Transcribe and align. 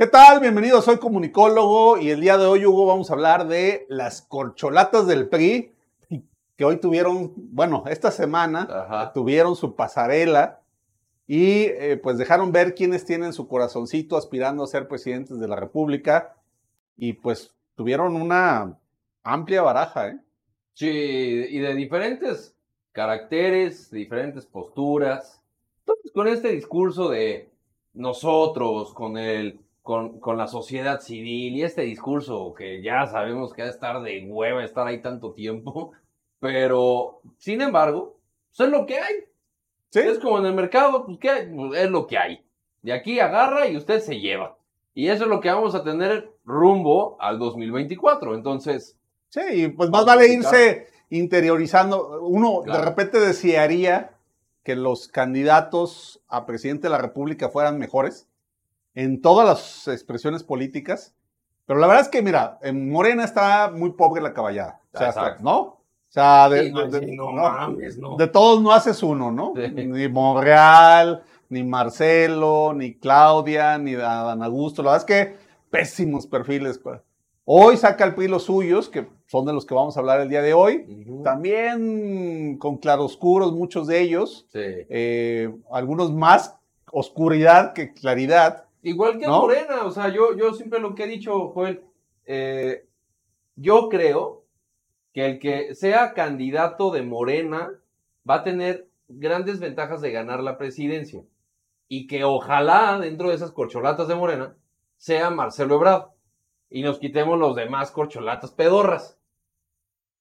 ¿Qué 0.00 0.06
tal? 0.06 0.40
Bienvenido, 0.40 0.80
soy 0.80 0.96
comunicólogo 0.96 1.98
y 1.98 2.08
el 2.08 2.22
día 2.22 2.38
de 2.38 2.46
hoy, 2.46 2.64
Hugo, 2.64 2.86
vamos 2.86 3.10
a 3.10 3.12
hablar 3.12 3.46
de 3.48 3.84
las 3.90 4.22
corcholatas 4.22 5.06
del 5.06 5.28
PRI, 5.28 5.74
que 6.56 6.64
hoy 6.64 6.80
tuvieron, 6.80 7.34
bueno, 7.36 7.84
esta 7.86 8.10
semana 8.10 8.62
Ajá. 8.62 9.12
tuvieron 9.12 9.56
su 9.56 9.76
pasarela 9.76 10.62
y 11.26 11.64
eh, 11.64 12.00
pues 12.02 12.16
dejaron 12.16 12.50
ver 12.50 12.74
quiénes 12.74 13.04
tienen 13.04 13.34
su 13.34 13.46
corazoncito 13.46 14.16
aspirando 14.16 14.64
a 14.64 14.68
ser 14.68 14.88
presidentes 14.88 15.38
de 15.38 15.46
la 15.46 15.56
República 15.56 16.34
y 16.96 17.12
pues 17.12 17.54
tuvieron 17.74 18.16
una 18.16 18.78
amplia 19.22 19.60
baraja, 19.60 20.08
¿eh? 20.08 20.18
Sí, 20.72 20.88
y 20.88 21.58
de 21.58 21.74
diferentes 21.74 22.56
caracteres, 22.92 23.90
diferentes 23.90 24.46
posturas. 24.46 25.42
Entonces, 25.80 26.10
con 26.10 26.26
este 26.26 26.52
discurso 26.52 27.10
de 27.10 27.50
nosotros, 27.92 28.94
con 28.94 29.18
el, 29.18 29.60
con, 29.90 30.20
con 30.20 30.38
la 30.38 30.46
sociedad 30.46 31.00
civil, 31.00 31.56
y 31.56 31.64
este 31.64 31.82
discurso 31.82 32.54
que 32.54 32.80
ya 32.80 33.08
sabemos 33.08 33.52
que 33.52 33.62
va 33.62 33.66
a 33.68 33.72
estar 33.72 34.00
de 34.02 34.24
hueva 34.24 34.62
estar 34.62 34.86
ahí 34.86 35.02
tanto 35.02 35.32
tiempo, 35.32 35.90
pero 36.38 37.20
sin 37.38 37.60
embargo, 37.60 38.14
pues 38.56 38.68
es 38.68 38.72
lo 38.72 38.86
que 38.86 39.00
hay. 39.00 39.14
Sí. 39.88 39.98
Es 39.98 40.20
como 40.20 40.38
en 40.38 40.46
el 40.46 40.54
mercado, 40.54 41.04
pues 41.04 41.18
¿qué? 41.18 41.50
Pues, 41.52 41.80
es 41.82 41.90
lo 41.90 42.06
que 42.06 42.18
hay. 42.18 42.44
De 42.82 42.92
aquí 42.92 43.18
agarra 43.18 43.66
y 43.66 43.76
usted 43.76 43.98
se 43.98 44.20
lleva. 44.20 44.56
Y 44.94 45.08
eso 45.08 45.24
es 45.24 45.28
lo 45.28 45.40
que 45.40 45.50
vamos 45.50 45.74
a 45.74 45.82
tener 45.82 46.30
rumbo 46.44 47.16
al 47.18 47.40
2024. 47.40 48.36
Entonces, 48.36 48.96
Sí, 49.28 49.40
y 49.52 49.68
pues 49.68 49.90
más 49.90 50.04
vale 50.04 50.28
irse 50.32 50.86
interiorizando. 51.08 52.20
Uno 52.22 52.62
Claro. 52.62 52.78
de 52.78 52.84
repente 52.84 53.18
desearía 53.18 54.12
que 54.62 54.76
los 54.76 55.08
candidatos 55.08 56.20
a 56.28 56.46
presidente 56.46 56.84
de 56.86 56.90
la 56.90 56.98
República 56.98 57.48
fueran 57.48 57.76
mejores 57.76 58.28
en 58.94 59.20
todas 59.20 59.46
las 59.46 59.88
expresiones 59.88 60.42
políticas. 60.42 61.14
Pero 61.66 61.78
la 61.78 61.86
verdad 61.86 62.02
es 62.02 62.08
que, 62.08 62.22
mira, 62.22 62.58
en 62.62 62.90
Morena 62.90 63.24
está 63.24 63.70
muy 63.74 63.92
pobre 63.92 64.20
la 64.22 64.32
caballada. 64.32 64.80
O 64.92 64.98
sea, 64.98 65.08
Exacto. 65.08 65.42
¿no? 65.44 65.58
O 65.60 65.78
sea, 66.08 66.48
de, 66.48 66.64
Sí, 66.66 66.72
no, 66.72 66.86
de- 66.88 66.98
sí, 67.00 67.16
no 67.16 67.26
no, 67.32 67.42
mames, 67.42 67.96
no. 67.98 68.16
de 68.16 68.26
todos 68.26 68.60
no 68.60 68.72
haces 68.72 69.00
uno, 69.02 69.30
¿no? 69.30 69.52
Sí. 69.54 69.68
Ni 69.86 70.08
Monreal, 70.08 71.22
ni 71.48 71.62
Marcelo, 71.62 72.72
ni 72.74 72.94
Claudia, 72.94 73.78
ni 73.78 73.94
Dan 73.94 74.42
Augusto. 74.42 74.82
La 74.82 74.92
verdad 74.92 75.08
es 75.08 75.14
que 75.26 75.36
pésimos 75.70 76.26
perfiles. 76.26 76.80
Hoy 77.44 77.76
saca 77.76 78.04
el 78.04 78.14
PRI 78.16 78.26
los 78.26 78.44
suyos, 78.44 78.88
que 78.88 79.06
son 79.26 79.46
de 79.46 79.52
los 79.52 79.64
que 79.64 79.74
vamos 79.74 79.96
a 79.96 80.00
hablar 80.00 80.20
el 80.20 80.28
día 80.28 80.42
de 80.42 80.52
hoy. 80.54 80.84
Ujú. 81.06 81.22
También 81.22 82.58
con 82.58 82.78
claroscuros, 82.78 83.52
muchos 83.52 83.86
de 83.86 84.00
ellos. 84.00 84.46
Sí. 84.52 84.58
eh, 84.60 85.54
algunos 85.70 86.12
más 86.12 86.56
oscuridad 86.90 87.72
que 87.72 87.92
claridad. 87.92 88.64
Igual 88.82 89.18
que 89.18 89.26
¿No? 89.26 89.40
Morena, 89.42 89.84
o 89.84 89.90
sea, 89.90 90.08
yo, 90.08 90.36
yo 90.36 90.54
siempre 90.54 90.80
lo 90.80 90.94
que 90.94 91.04
he 91.04 91.08
dicho, 91.08 91.48
Joel, 91.50 91.82
eh, 92.26 92.86
yo 93.56 93.88
creo 93.88 94.44
que 95.12 95.26
el 95.26 95.38
que 95.38 95.74
sea 95.74 96.14
candidato 96.14 96.90
de 96.90 97.02
Morena 97.02 97.72
va 98.28 98.36
a 98.36 98.44
tener 98.44 98.88
grandes 99.08 99.60
ventajas 99.60 100.00
de 100.00 100.12
ganar 100.12 100.40
la 100.42 100.56
presidencia. 100.56 101.22
Y 101.88 102.06
que 102.06 102.22
ojalá 102.24 102.98
dentro 103.00 103.28
de 103.28 103.34
esas 103.34 103.50
corcholatas 103.50 104.06
de 104.08 104.14
Morena 104.14 104.56
sea 104.96 105.30
Marcelo 105.30 105.74
Ebrard. 105.74 106.10
Y 106.70 106.82
nos 106.82 107.00
quitemos 107.00 107.38
los 107.38 107.56
demás 107.56 107.90
corcholatas 107.90 108.52
pedorras. 108.52 109.18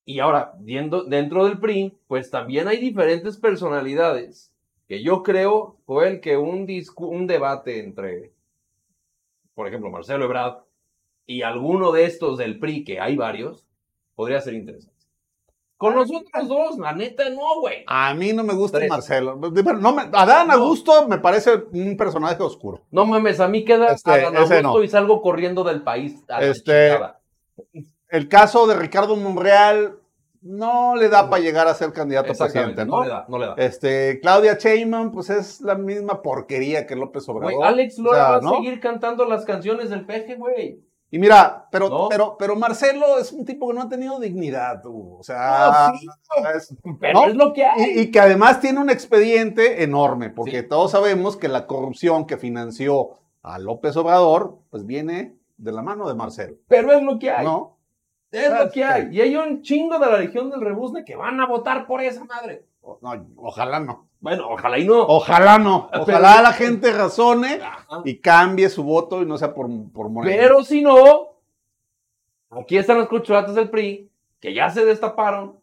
Y 0.04 0.20
ahora, 0.20 0.56
dentro 0.58 1.46
del 1.46 1.60
PRI, 1.60 1.96
pues 2.08 2.32
también 2.32 2.68
hay 2.68 2.78
diferentes 2.78 3.38
personalidades 3.38 4.52
que 4.88 5.04
yo 5.04 5.22
creo, 5.22 5.78
Joel, 5.86 6.20
que 6.20 6.36
un, 6.38 6.66
discu- 6.66 7.08
un 7.08 7.28
debate 7.28 7.80
entre, 7.84 8.34
por 9.60 9.68
ejemplo, 9.68 9.90
Marcelo 9.90 10.24
Ebrard 10.24 10.60
y 11.26 11.42
alguno 11.42 11.92
de 11.92 12.06
estos 12.06 12.38
del 12.38 12.60
PRI, 12.60 12.86
que 12.86 13.02
hay 13.02 13.18
varios, 13.18 13.68
podría 14.16 14.40
ser 14.40 14.54
interesante. 14.54 14.96
Con 15.76 15.96
nosotros 15.96 16.48
dos, 16.48 16.78
la 16.78 16.94
neta, 16.94 17.30
no, 17.30 17.60
güey. 17.60 17.84
A 17.88 18.14
mí 18.14 18.32
no 18.32 18.46
me 18.46 18.54
gusta 18.54 18.78
Tres. 18.78 18.90
Marcelo. 18.90 19.36
No 19.36 19.92
me, 19.94 20.04
Adán 20.14 20.48
No. 20.48 20.54
Augusto 20.54 21.10
me 21.10 21.18
parece 21.18 21.62
un 21.74 21.98
personaje 21.98 22.42
oscuro. 22.42 22.86
No 22.90 23.06
mames, 23.06 23.42
a 23.42 23.50
mí 23.50 23.66
queda 23.66 23.88
Este, 23.88 24.10
Adán 24.12 24.38
Augusto 24.38 24.62
no. 24.62 24.82
y 24.82 24.88
salgo 24.88 25.22
corriendo 25.22 25.66
del 25.66 25.82
país 25.82 26.24
a 26.30 26.40
la 26.40 26.46
Este, 26.48 26.92
chingada. 26.94 27.20
El 28.08 28.30
caso 28.30 28.66
de 28.66 28.78
Ricardo 28.78 29.18
Monreal 29.18 30.00
no 30.42 30.96
le 30.96 31.10
da 31.10 31.30
para 31.30 31.42
llegar 31.44 31.68
a 31.68 31.74
ser 31.74 31.92
candidato 31.92 32.34
presidente, 32.34 32.86
no 32.86 32.98
¿no? 32.98 33.04
le 33.04 33.10
da, 33.10 33.26
no 33.28 33.38
le 33.38 33.46
da. 33.48 33.56
Este, 33.58 34.20
Claudia 34.22 34.56
Sheinbaum, 34.58 35.12
pues 35.12 35.30
es 35.30 35.60
la 35.62 35.76
misma 35.76 36.22
porquería 36.22 36.88
que 36.88 36.96
López 36.96 37.28
Obrador. 37.28 37.56
Güey, 37.56 37.68
Alex 37.68 37.98
Lora 37.98 38.38
O 38.38 38.42
sea, 38.42 38.50
va 38.50 38.56
a 38.56 38.58
seguir 38.62 38.80
cantando 38.80 39.26
las 39.26 39.44
canciones 39.46 39.90
del 39.90 40.06
peje, 40.06 40.36
güey. 40.36 40.84
Y 41.12 41.18
mira, 41.18 41.68
pero, 41.72 41.90
¿No? 41.90 42.08
pero, 42.08 42.36
pero 42.38 42.56
Marcelo 42.56 43.18
es 43.18 43.32
un 43.32 43.44
tipo 43.44 43.68
que 43.68 43.74
no 43.74 43.82
ha 43.82 43.90
tenido 43.90 44.20
dignidad, 44.20 44.86
Hugo. 44.86 45.18
O 45.18 45.24
sea, 45.24 45.92
No, 45.92 45.98
sí, 45.98 46.08
es- 46.56 46.76
Pero 47.00 47.26
es 47.26 47.36
lo 47.36 47.52
que 47.52 47.66
hay. 47.66 47.82
y, 47.96 48.00
y 48.02 48.12
que 48.12 48.20
además 48.20 48.60
tiene 48.62 48.80
un 48.80 48.92
expediente 48.92 49.84
enorme, 49.84 50.30
porque 50.30 50.62
Sí. 50.62 50.68
todos 50.68 50.92
sabemos 50.92 51.36
que 51.36 51.48
la 51.48 51.66
corrupción 51.66 52.28
que 52.28 52.38
financió 52.38 53.10
a 53.42 53.58
López 53.58 53.98
Obrador, 53.98 54.60
pues 54.70 54.86
viene 54.86 55.36
de 55.58 55.72
la 55.72 55.82
mano 55.82 56.08
de 56.08 56.14
Marcelo, 56.14 56.58
Pero 56.68 56.92
es 56.94 57.02
lo 57.02 57.18
que 57.18 57.32
hay. 57.32 57.44
¿no? 57.44 57.79
Es 58.32 58.52
lo 58.52 58.70
que 58.72 58.84
hay. 58.84 59.08
Y 59.12 59.22
hay 59.22 59.36
un 59.36 59.62
chingo 59.62 59.98
de 59.98 60.06
la 60.06 60.18
región 60.18 60.50
del 60.50 60.62
Rebusne 60.62 61.04
que 61.04 61.16
van 61.16 61.40
a 61.42 61.48
votar 61.48 61.88
por 61.88 62.02
esa 62.02 62.24
madre. 62.26 62.66
No, 63.02 63.26
ojalá 63.38 63.80
no. 63.80 64.08
Bueno, 64.20 64.48
ojalá 64.50 64.78
y 64.78 64.86
no. 64.86 65.02
Ojalá 65.04 65.58
no. 65.58 65.90
Pero- 65.92 66.04
Ojalá 66.04 66.42
la 66.42 66.54
gente 66.54 66.92
razone 66.92 67.60
Ajá. 67.62 68.02
y 68.06 68.18
cambie 68.18 68.70
su 68.70 68.84
voto 68.84 69.22
y 69.22 69.26
no 69.26 69.38
sea 69.38 69.54
por, 69.54 69.68
por 69.92 70.10
Morena. 70.10 70.36
Pero 70.36 70.64
si 70.64 70.82
no, 70.82 71.36
aquí 72.50 72.78
están 72.78 72.98
los 72.98 73.08
corcholatas 73.08 73.56
del 73.56 73.70
PRI, 73.70 74.10
que 74.40 74.54
ya 74.54 74.70
se 74.70 74.86
destaparon, 74.86 75.58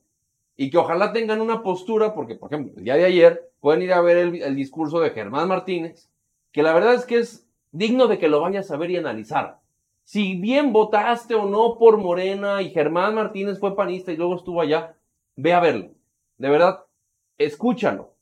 y 0.56 0.70
que 0.70 0.78
ojalá 0.78 1.12
tengan 1.12 1.40
una 1.42 1.62
postura, 1.62 2.14
porque, 2.14 2.34
por 2.34 2.50
ejemplo, 2.52 2.72
el 2.78 2.84
día 2.84 2.94
de 2.94 3.04
ayer 3.04 3.50
pueden 3.60 3.82
ir 3.82 3.92
a 3.92 4.00
ver 4.00 4.16
el, 4.16 4.42
el 4.42 4.56
discurso 4.56 5.00
de 5.00 5.10
Germán 5.10 5.48
Martínez, 5.48 6.08
que 6.50 6.62
la 6.62 6.72
verdad 6.72 6.94
es 6.94 7.04
que 7.04 7.18
es 7.18 7.46
digno 7.72 8.06
de 8.06 8.18
que 8.18 8.28
lo 8.28 8.40
vayas 8.40 8.70
a 8.70 8.76
ver 8.78 8.90
y 8.90 8.96
analizar. 8.96 9.58
Si 10.06 10.36
bien 10.36 10.72
votaste 10.72 11.34
o 11.34 11.46
no 11.46 11.78
por 11.78 11.96
Morena 11.96 12.62
y 12.62 12.70
Germán 12.70 13.16
Martínez 13.16 13.58
fue 13.58 13.74
panista 13.74 14.12
y 14.12 14.16
luego 14.16 14.36
estuvo 14.36 14.60
allá, 14.60 14.94
ve 15.34 15.52
a 15.52 15.58
verlo. 15.58 15.90
De 16.38 16.48
verdad, 16.48 16.84
escúchalo. 17.38 18.14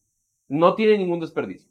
No 0.49 0.77
tiene 0.77 0.97
ningún 0.97 1.21
desperdicio. 1.21 1.71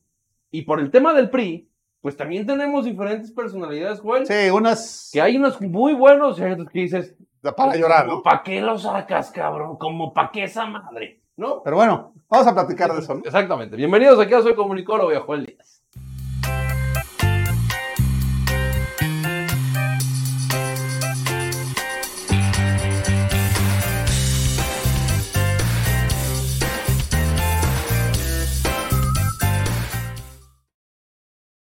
Y 0.51 0.61
por 0.61 0.79
el 0.79 0.91
tema 0.91 1.15
del 1.15 1.31
PRI, 1.31 1.67
pues 1.99 2.15
también 2.15 2.45
tenemos 2.45 2.85
diferentes 2.85 3.31
personalidades, 3.31 4.01
Joel. 4.01 4.27
Sí, 4.27 4.51
unas 4.51 5.09
Que 5.11 5.19
hay 5.19 5.35
unos 5.35 5.59
muy 5.59 5.95
buenos 5.95 6.39
otros 6.39 6.69
que 6.69 6.81
dices, 6.81 7.15
para 7.57 7.75
llorar, 7.75 8.05
¿no? 8.05 8.21
¿Para 8.21 8.43
qué 8.43 8.61
lo 8.61 8.77
sacas, 8.77 9.31
cabrón? 9.31 9.77
Como 9.77 10.13
para 10.13 10.29
qué 10.29 10.43
esa 10.43 10.67
madre, 10.67 11.23
¿no? 11.37 11.63
Pero 11.63 11.77
bueno, 11.77 12.13
vamos 12.29 12.45
a 12.45 12.53
platicar 12.53 12.93
de 12.93 12.99
eso, 12.99 13.15
¿no? 13.15 13.21
Exactamente. 13.25 13.75
Bienvenidos 13.75 14.19
aquí 14.19 14.35
a 14.35 14.43
Soy 14.43 14.53
Comunicólogo 14.53 15.09
Joel 15.25 15.47
Díaz. 15.47 15.72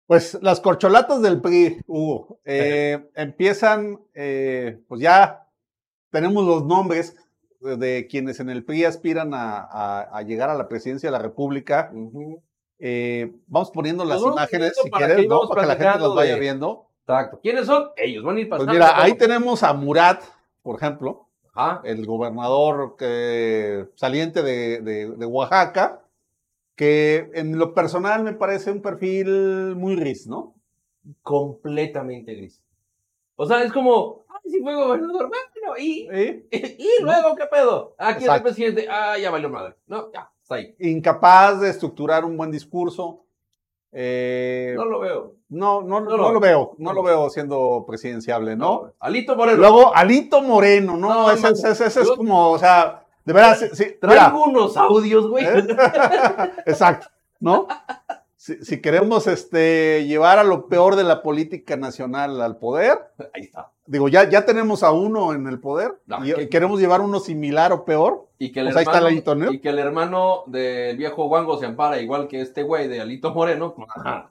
Pues 0.07 0.37
las 0.41 0.59
corcholatas 0.61 1.21
del 1.21 1.41
PRI, 1.41 1.81
Hugo, 1.87 2.39
eh, 2.45 3.09
empiezan, 3.15 3.99
eh, 4.13 4.79
pues 4.87 5.01
ya 5.01 5.47
tenemos 6.11 6.45
los 6.45 6.63
nombres 6.63 7.15
de, 7.59 8.05
quienes 8.07 8.39
en 8.39 8.51
el 8.51 8.63
PRI 8.63 8.85
aspiran 8.85 9.33
a, 9.33 9.57
a- 9.59 10.01
a 10.17 10.21
llegar 10.21 10.51
a 10.51 10.55
la 10.55 10.67
presidencia 10.67 11.07
de 11.07 11.11
la 11.11 11.19
República. 11.23 11.91
Eh, 12.77 13.33
vamos 13.47 13.71
poniendo 13.71 14.05
las 14.05 14.21
Pues 14.21 14.33
imágenes, 14.33 14.73
si 14.83 14.91
quieres, 14.91 15.27
¿no? 15.27 15.47
Para 15.49 15.61
que 15.61 15.67
la 15.67 15.75
gente 15.75 15.99
los 15.99 16.15
vaya 16.15 16.35
de- 16.35 16.39
viendo. 16.39 16.87
Exacto. 17.01 17.39
¿Quiénes 17.41 17.65
son? 17.65 17.89
Ellos 17.97 18.23
van 18.23 18.37
a 18.37 18.39
ir 18.41 18.49
Pues 18.49 18.59
pasando. 18.59 18.73
mira, 18.73 19.01
ahí 19.01 19.13
tenemos 19.15 19.63
a 19.63 19.73
Murat, 19.73 20.21
por 20.61 20.75
ejemplo, 20.75 21.27
Ajá. 21.53 21.81
el 21.83 22.05
gobernador 22.05 22.95
que- 22.97 23.87
saliente 23.95 24.43
de, 24.43 24.81
de- 24.81 25.15
de 25.15 25.25
Oaxaca, 25.25 26.01
que 26.75 27.29
en 27.33 27.57
lo 27.57 27.73
personal 27.73 28.23
me 28.23 28.33
parece 28.33 28.71
un 28.71 28.81
perfil 28.81 29.75
muy 29.75 29.95
gris, 29.95 30.27
¿no? 30.27 30.55
Completamente 31.21 32.33
gris. 32.35 32.61
O 33.35 33.45
sea, 33.45 33.61
es 33.63 33.71
como, 33.73 34.25
ay, 34.29 34.51
sí 34.51 34.59
fue 34.61 34.75
gobernador, 34.75 35.27
bueno, 35.29 35.77
y, 35.77 36.07
¿Eh? 36.11 36.45
y 36.79 37.03
luego, 37.03 37.35
¿qué 37.35 37.45
pedo? 37.51 37.95
Aquí 37.97 38.23
es 38.25 38.31
el 38.31 38.41
presidente, 38.43 38.87
ah, 38.89 39.17
ya 39.17 39.29
valió 39.31 39.49
madre. 39.49 39.75
No, 39.87 40.11
ya, 40.13 40.31
está 40.41 40.55
ahí. 40.55 40.75
Incapaz 40.79 41.59
de 41.61 41.69
estructurar 41.69 42.23
un 42.23 42.37
buen 42.37 42.51
discurso. 42.51 43.21
Eh, 43.91 44.73
No 44.75 44.85
lo 44.85 44.99
veo. 44.99 45.35
no, 45.49 45.81
no, 45.81 46.01
no 46.01 46.09
no, 46.09 46.17
lo 46.17 46.31
lo 46.33 46.39
veo, 46.39 46.75
no 46.79 46.91
lo 46.93 47.01
veo 47.01 47.29
siendo 47.29 47.85
presidenciable, 47.87 48.55
¿no? 48.57 48.91
Alito 48.99 49.35
Moreno. 49.37 49.57
Luego, 49.57 49.95
Alito 49.95 50.41
Moreno, 50.41 50.97
¿no? 50.97 51.31
Ese, 51.31 51.47
ese- 51.49 51.71
ese- 51.71 51.85
ese 51.87 52.01
es 52.01 52.11
como, 52.11 52.51
o 52.51 52.57
sea, 52.59 53.04
de 53.25 53.33
veras, 53.33 53.65
sí, 53.73 53.97
Traigo 53.99 54.45
unos 54.45 54.77
audios, 54.77 55.27
güey. 55.27 55.45
¿eh? 55.45 55.65
Exacto, 56.65 57.07
¿no? 57.39 57.67
si, 58.45 58.63
si 58.63 58.79
queremos 58.79 59.25
este, 59.25 60.05
llevar 60.05 60.37
a 60.37 60.43
lo 60.43 60.67
peor 60.67 60.95
de 60.95 61.03
la 61.03 61.23
política 61.23 61.75
nacional 61.77 62.39
al 62.39 62.57
poder, 62.57 62.99
Ahí 63.33 63.43
está. 63.43 63.71
digo, 63.87 64.07
ya, 64.07 64.29
ya 64.29 64.45
tenemos 64.45 64.83
a 64.83 64.91
uno 64.91 65.33
en 65.33 65.47
el 65.47 65.59
poder 65.59 65.99
No, 66.05 66.23
y 66.23 66.47
queremos 66.49 66.79
llevar 66.79 67.01
uno 67.01 67.19
similar 67.19 67.73
o 67.73 67.83
peor. 67.85 68.27
Y 68.37 68.51
que 68.51 68.59
el 68.59 68.67
Pues 68.67 68.77
ahí 68.77 68.83
está 68.83 68.97
hermano, 68.97 69.49
el 69.49 69.55
y 69.55 69.59
que 69.59 69.69
el 69.69 69.79
hermano 69.79 70.43
del 70.45 70.95
viejo 70.95 71.25
Wango 71.25 71.57
se 71.57 71.65
ampara 71.65 71.99
igual 71.99 72.27
que 72.27 72.41
este 72.41 72.61
güey 72.61 72.87
de 72.87 73.01
Alito 73.01 73.33
Moreno. 73.33 73.73
Ajá. 73.89 74.29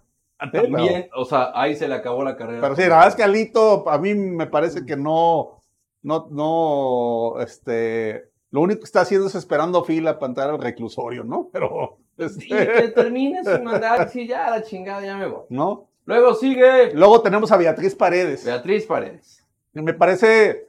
También, 0.52 1.08
o 1.16 1.24
sea, 1.24 1.50
ahí 1.54 1.74
se 1.74 1.88
le 1.88 1.94
acabó 1.94 2.22
la 2.22 2.36
carrera. 2.36 2.60
Pero 2.60 2.76
sí, 2.76 2.82
la 2.82 2.88
verdad 2.88 3.08
es 3.08 3.14
que 3.16 3.22
Alito 3.24 3.88
a 3.88 3.98
mí 3.98 4.14
me 4.14 4.46
parece 4.46 4.86
que 4.86 4.96
no, 4.96 5.60
no, 6.02 6.28
no, 6.30 7.40
este, 7.40 8.30
lo 8.54 8.60
único 8.60 8.82
que 8.82 8.84
está 8.84 9.00
haciendo 9.00 9.26
es 9.26 9.34
esperando 9.34 9.82
fila 9.82 10.16
para 10.16 10.30
entrar 10.30 10.50
al 10.50 10.60
reclusorio, 10.60 11.24
¿no? 11.24 11.50
Pero, 11.52 11.98
Sí, 12.16 12.46
este, 12.48 12.82
que 12.82 12.88
termine 12.90 13.42
su 13.42 13.60
mandato, 13.60 14.08
sí, 14.12 14.28
ya 14.28 14.48
la 14.48 14.62
chingada, 14.62 15.04
ya 15.04 15.16
me 15.16 15.26
voy. 15.26 15.42
¿no? 15.48 15.88
Luego 16.04 16.34
sigue 16.36 16.92
Luego 16.94 17.20
tenemos 17.20 17.50
a 17.50 17.56
Beatriz 17.56 17.96
Paredes. 17.96 18.44
Beatriz 18.44 18.86
Paredes. 18.86 19.44
Me 19.72 19.92
parece, 19.92 20.68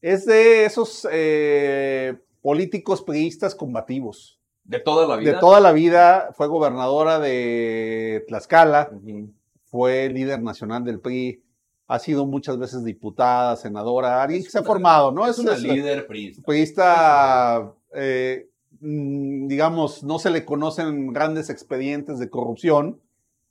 es 0.00 0.26
de 0.26 0.64
esos 0.64 1.08
eh, 1.10 2.14
políticos 2.40 3.02
priistas 3.02 3.56
combativos. 3.56 4.38
De 4.62 4.78
toda 4.78 5.08
la 5.08 5.16
vida. 5.16 5.32
De 5.32 5.38
toda 5.40 5.58
la 5.58 5.72
vida 5.72 6.30
fue 6.34 6.46
gobernadora 6.46 7.18
de 7.18 8.24
Tlaxcala, 8.28 8.92
fue 9.64 10.08
líder 10.08 10.40
nacional 10.40 10.84
del 10.84 11.00
PRI, 11.00 11.42
ha 11.86 11.98
sido 11.98 12.24
muchas 12.26 12.58
veces 12.58 12.84
diputada, 12.84 13.56
senadora, 13.56 14.22
alguien 14.22 14.42
que 14.42 14.50
se 14.50 14.58
ha 14.58 14.62
formado, 14.62 15.12
¿no? 15.12 15.26
Es 15.26 15.38
una 15.38 15.52
es- 15.54 15.62
líder 15.62 16.06
priista. 16.06 16.42
priista, 16.46 17.72
eh, 17.94 18.48
mm, 18.80 19.46
digamos, 19.48 20.02
no 20.02 20.18
se 20.18 20.30
le 20.30 20.44
conocen 20.44 21.12
grandes 21.12 21.50
expedientes 21.50 22.18
de 22.18 22.30
corrupción. 22.30 23.00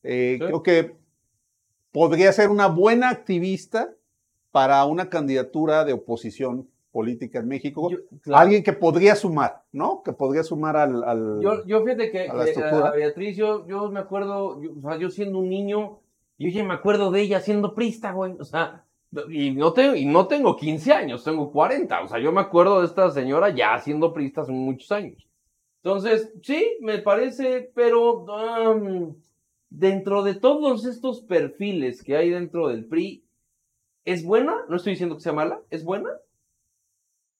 Eh, 0.04 0.38
Sí. 0.40 0.46
Creo 0.46 0.64
que 0.64 0.96
podría 1.92 2.32
ser 2.34 2.50
una 2.50 2.68
buena 2.68 3.10
activista 3.10 3.94
para 4.52 4.84
una 4.86 5.10
candidatura 5.10 5.86
de 5.86 5.94
oposición 5.94 6.68
política 6.92 7.40
en 7.40 7.48
México. 7.48 7.90
Yo, 7.90 7.98
claro, 8.22 8.42
Alguien 8.42 8.64
que 8.64 8.74
podría 8.74 9.16
sumar, 9.16 9.64
¿no? 9.72 10.04
Que 10.04 10.14
podría 10.14 10.44
sumar 10.44 10.78
al... 10.78 11.04
al- 11.04 11.40
yo, 11.42 11.66
yo 11.66 11.84
fíjate 11.84 12.12
que 12.12 12.28
a 12.30 12.34
la 12.36 12.46
eh, 12.48 12.54
a 12.58 12.92
Beatriz, 12.92 13.36
yo, 13.38 13.66
yo 13.68 13.90
me 13.90 14.00
acuerdo, 14.00 14.62
yo, 14.62 14.72
o 14.78 14.82
sea, 14.82 14.98
yo 14.98 15.10
siendo 15.10 15.40
un 15.40 15.50
niño, 15.50 16.00
yo 16.44 16.60
ya 16.60 16.64
me 16.64 16.74
acuerdo 16.74 17.12
de 17.12 17.22
ella 17.22 17.40
siendo 17.40 17.74
prista, 17.74 18.12
güey. 18.12 18.34
O 18.40 18.44
sea, 18.44 18.86
y 19.30 19.52
no, 19.52 19.74
tengo, 19.74 19.96
y 19.96 20.06
no 20.06 20.28
tengo 20.28 20.56
15 20.56 20.92
años, 20.92 21.24
tengo 21.24 21.52
40. 21.52 22.02
O 22.02 22.08
sea, 22.08 22.20
yo 22.20 22.32
me 22.32 22.42
acuerdo 22.42 22.82
de 22.82 22.88
esta 22.88 23.10
señora 23.12 23.50
ya 23.50 23.78
siendo 23.80 24.14
prista 24.14 24.42
hace 24.42 24.52
muchos 24.52 24.92
años. 24.92 25.28
Entonces, 25.84 26.34
sí, 26.42 26.78
me 26.82 27.00
parece, 27.00 27.72
pero 27.76 28.26
dentro 29.70 30.24
de 30.24 30.36
todos 30.36 30.86
estos 30.86 31.22
perfiles 31.22 32.04
que 32.04 32.16
hay 32.16 32.30
dentro 32.30 32.70
del 32.70 32.86
PRI, 32.86 33.24
¿es 34.06 34.24
buena? 34.24 34.66
No 34.70 34.78
estoy 34.78 34.94
diciendo 34.94 35.16
que 35.16 35.22
sea 35.22 35.34
mala, 35.34 35.62
es 35.70 35.84
buena, 35.84 36.10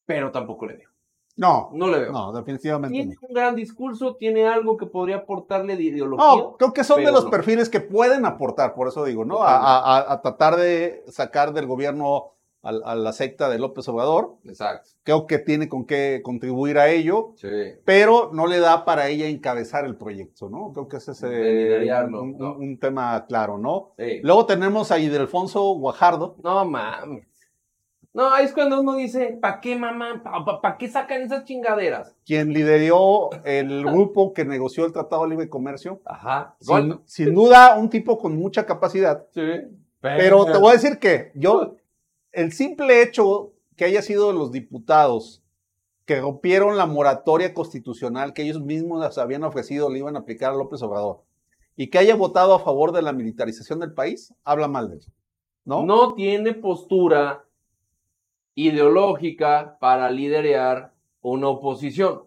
pero 0.06 0.32
tampoco 0.32 0.66
le 0.66 0.78
veo. 0.78 0.93
No, 1.36 1.70
No 1.74 1.88
le 1.88 2.00
veo. 2.00 2.12
no, 2.12 2.32
definitivamente 2.32 2.94
Tiene 2.94 3.16
no. 3.16 3.28
un 3.28 3.34
gran 3.34 3.56
discurso, 3.56 4.16
tiene 4.16 4.48
algo 4.48 4.78
que 4.78 4.86
podría 4.86 5.18
aportarle 5.18 5.76
de 5.76 5.84
ideología. 5.84 6.26
No, 6.28 6.58
creo 6.58 6.74
que 6.74 6.84
son 6.84 7.04
de 7.04 7.12
los 7.12 7.26
no. 7.26 7.30
perfiles 7.32 7.70
que 7.70 7.80
pueden 7.82 8.26
aportar, 8.26 8.76
por 8.76 8.88
eso 8.88 9.04
digo, 9.06 9.26
¿no? 9.26 9.42
A, 9.42 9.56
a- 9.58 9.98
a- 9.98 10.14
a 10.14 10.22
tratar 10.22 10.56
de 10.58 11.04
sacar 11.08 11.54
del 11.54 11.66
gobierno 11.66 12.30
a, 12.66 12.96
la 12.96 13.12
secta 13.12 13.50
de 13.50 13.60
López 13.60 13.86
Obrador. 13.90 14.36
Exacto. 14.46 14.90
Creo 15.04 15.28
que 15.28 15.38
tiene 15.38 15.68
con 15.68 15.84
qué 15.86 16.22
contribuir 16.24 16.78
a 16.78 16.88
ello, 16.88 17.34
Sí. 17.36 17.50
pero 17.84 18.30
no 18.32 18.48
le 18.48 18.60
da 18.60 18.86
para 18.86 19.10
ella 19.10 19.28
encabezar 19.28 19.84
el 19.84 19.98
proyecto, 19.98 20.50
¿no? 20.50 20.72
Creo 20.72 20.88
que 20.88 20.96
ese 20.96 21.12
es 21.12 21.24
eh, 21.26 21.92
un, 22.06 22.12
¿no? 22.12 22.22
un- 22.22 22.42
un 22.42 22.80
tema 22.80 23.26
claro, 23.28 23.58
¿no? 23.58 23.92
Sí. 23.98 24.22
Luego 24.24 24.46
tenemos 24.46 24.92
a 24.94 25.00
Idelfonso 25.00 25.62
Guajardo. 25.76 26.38
No 26.42 26.64
mames. 26.64 27.28
No, 28.14 28.32
ahí 28.32 28.46
es 28.46 28.54
cuando 28.54 28.80
uno 28.80 28.96
dice, 28.96 29.38
¿para 29.42 29.60
qué 29.60 29.76
mamá? 29.76 30.22
¿Para 30.62 30.78
qué 30.78 30.88
sacan 30.88 31.24
esas 31.24 31.46
chingaderas? 31.46 32.16
quien 32.26 32.54
lideró 32.54 33.32
el 33.44 33.84
grupo 33.86 34.34
que 34.34 34.46
negoció 34.46 34.86
el 34.86 34.94
Tratado 34.94 35.24
de 35.24 35.30
Libre 35.30 35.50
Comercio. 35.50 36.00
Ajá. 36.06 36.56
Sin, 36.60 37.00
sin 37.06 37.34
duda, 37.34 37.76
un 37.76 37.90
tipo 37.90 38.20
con 38.20 38.38
mucha 38.38 38.66
capacidad. 38.66 39.26
Sí. 39.34 39.42
Pero 40.00 40.46
te 40.46 40.58
voy 40.58 40.72
a 40.72 40.74
decir 40.74 41.00
que 41.00 41.32
yo, 41.34 41.78
el 42.34 42.52
simple 42.52 43.02
hecho 43.02 43.54
que 43.76 43.86
haya 43.86 44.02
sido 44.02 44.32
los 44.32 44.52
diputados 44.52 45.42
que 46.06 46.20
rompieron 46.20 46.78
la 46.78 46.86
moratoria 46.86 47.54
constitucional 47.54 48.34
que 48.34 48.44
ellos 48.44 48.62
mismos 48.62 49.04
les 49.04 49.18
habían 49.18 49.44
ofrecido, 49.44 49.90
le 49.90 50.00
iban 50.00 50.18
a 50.18 50.20
aplicar 50.20 50.52
a 50.52 50.56
López 50.56 50.82
Obrador, 50.82 51.22
y 51.76 51.90
que 51.90 51.98
haya 51.98 52.16
votado 52.16 52.54
a 52.54 52.60
favor 52.60 52.92
de 52.92 53.02
la 53.02 53.14
militarización 53.14 53.80
del 53.80 53.94
país, 53.94 54.34
habla 54.44 54.68
mal 54.68 54.90
de 54.90 54.98
él. 54.98 55.06
¿No? 55.66 55.86
no 55.86 56.14
tiene 56.14 56.54
postura 56.54 57.46
ideológica 58.56 59.78
para 59.80 60.10
liderar 60.10 60.94
una 61.22 61.50
oposición. 61.50 62.24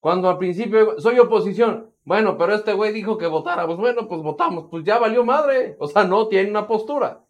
Cuando 0.00 0.28
al 0.30 0.38
principio 0.38 0.98
soy 0.98 1.18
oposición, 1.18 1.90
bueno, 2.04 2.38
pero 2.38 2.54
este 2.54 2.72
güey 2.72 2.92
dijo 2.92 3.18
que 3.18 3.26
votáramos, 3.26 3.76
bueno, 3.76 4.08
pues 4.08 4.22
votamos, 4.22 4.66
pues 4.70 4.84
ya 4.84 4.98
valió 4.98 5.24
madre. 5.24 5.76
O 5.78 5.86
sea, 5.86 6.04
no 6.04 6.28
tiene 6.28 6.50
una 6.50 6.66
postura. 6.66 7.20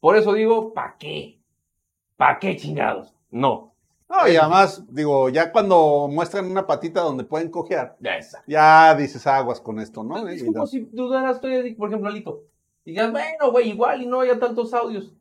Por 0.00 0.16
eso 0.16 0.32
digo, 0.32 0.72
¿para 0.72 0.96
qué? 0.98 1.38
¿Para 2.16 2.38
qué 2.38 2.56
chingados? 2.56 3.14
No. 3.30 3.72
No, 4.08 4.26
y 4.26 4.36
además, 4.36 4.84
digo, 4.92 5.28
ya 5.28 5.52
cuando 5.52 6.08
muestran 6.10 6.50
una 6.50 6.66
patita 6.66 7.02
donde 7.02 7.24
pueden 7.24 7.50
cojear, 7.50 7.96
Ya 8.00 8.18
ya 8.46 8.94
dices 8.96 9.26
aguas 9.26 9.60
con 9.60 9.78
esto, 9.78 10.02
¿no? 10.02 10.26
Es 10.28 10.42
Y 10.42 10.46
como 10.46 10.66
si 10.66 10.80
dudaras 10.80 11.38
por 11.40 11.50
ejemplo, 11.88 12.08
Alito. 12.08 12.42
Y 12.84 12.92
digas, 12.92 13.12
bueno, 13.12 13.50
güey, 13.52 13.68
igual 13.68 14.02
y 14.02 14.06
no 14.06 14.20
haya 14.20 14.38
tantos 14.38 14.72
audios. 14.72 15.12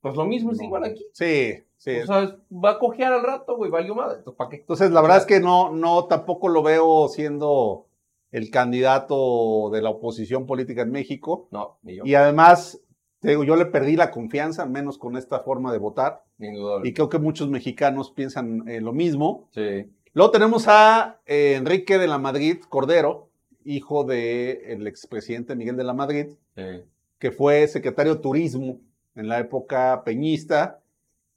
Pues 0.00 0.16
lo 0.16 0.24
mismo 0.24 0.52
es 0.52 0.58
No. 0.58 0.64
igual 0.64 0.84
aquí. 0.84 1.06
Sí, 1.12 1.62
sí. 1.80 1.98
O 1.98 2.06
sea, 2.06 2.36
va 2.52 2.70
a 2.72 2.78
cojear 2.78 3.12
al 3.12 3.22
rato, 3.22 3.56
güey, 3.56 3.70
valió 3.70 3.94
madre. 3.94 4.18
Entonces, 4.18 4.38
¿para 4.38 4.50
qué? 4.50 4.56
Entonces, 4.56 4.90
la 4.90 5.00
verdad 5.00 5.18
es 5.18 5.26
que 5.26 5.40
no, 5.40 5.72
no, 5.72 6.04
tampoco 6.04 6.48
lo 6.48 6.62
veo 6.62 7.08
siendo 7.08 7.86
el 8.30 8.50
candidato 8.50 9.70
de 9.70 9.82
la 9.82 9.90
oposición 9.90 10.46
política 10.46 10.82
en 10.82 10.92
México. 10.92 11.48
No, 11.50 11.78
ni 11.82 11.96
yo. 11.96 12.04
Y 12.04 12.14
además, 12.14 12.80
te 13.20 13.30
digo, 13.30 13.44
yo 13.44 13.56
le 13.56 13.66
perdí 13.66 13.96
la 13.96 14.10
confianza, 14.10 14.66
menos 14.66 14.98
con 14.98 15.16
esta 15.16 15.40
forma 15.40 15.72
de 15.72 15.78
votar. 15.78 16.24
Indudable. 16.38 16.88
Y 16.88 16.92
creo 16.92 17.08
que 17.08 17.18
muchos 17.18 17.48
mexicanos 17.48 18.10
piensan 18.12 18.68
eh, 18.68 18.80
lo 18.80 18.92
mismo. 18.92 19.48
Sí. 19.52 19.90
Luego 20.12 20.30
tenemos 20.30 20.66
a 20.68 21.20
eh, 21.26 21.54
Enrique 21.56 21.98
de 21.98 22.08
la 22.08 22.18
Madrid 22.18 22.58
Cordero, 22.68 23.30
hijo 23.64 24.04
del 24.04 24.86
expresidente 24.86 25.56
Miguel 25.56 25.76
de 25.76 25.84
la 25.84 25.94
Madrid, 25.94 26.26
sí. 26.56 26.84
que 27.18 27.30
fue 27.30 27.66
secretario 27.68 28.16
de 28.16 28.20
Turismo 28.20 28.80
en 29.14 29.28
la 29.28 29.38
época 29.38 30.02
peñista 30.04 30.79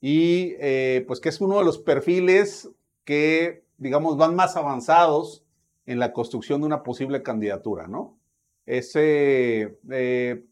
y 0.06 0.58
eh, 0.60 1.06
pues 1.08 1.22
que 1.22 1.30
es 1.30 1.40
uno 1.40 1.60
de 1.60 1.64
los 1.64 1.78
perfiles 1.78 2.70
que, 3.06 3.64
digamos, 3.78 4.18
van 4.18 4.36
más 4.36 4.58
avanzados 4.58 5.46
en 5.86 5.98
la 5.98 6.12
construcción 6.12 6.60
de 6.60 6.68
una 6.68 6.84
posible 6.84 7.24
candidatura, 7.24 7.88
¿no? 7.88 8.18
Ese, 8.66 9.78
eh, 9.90 10.44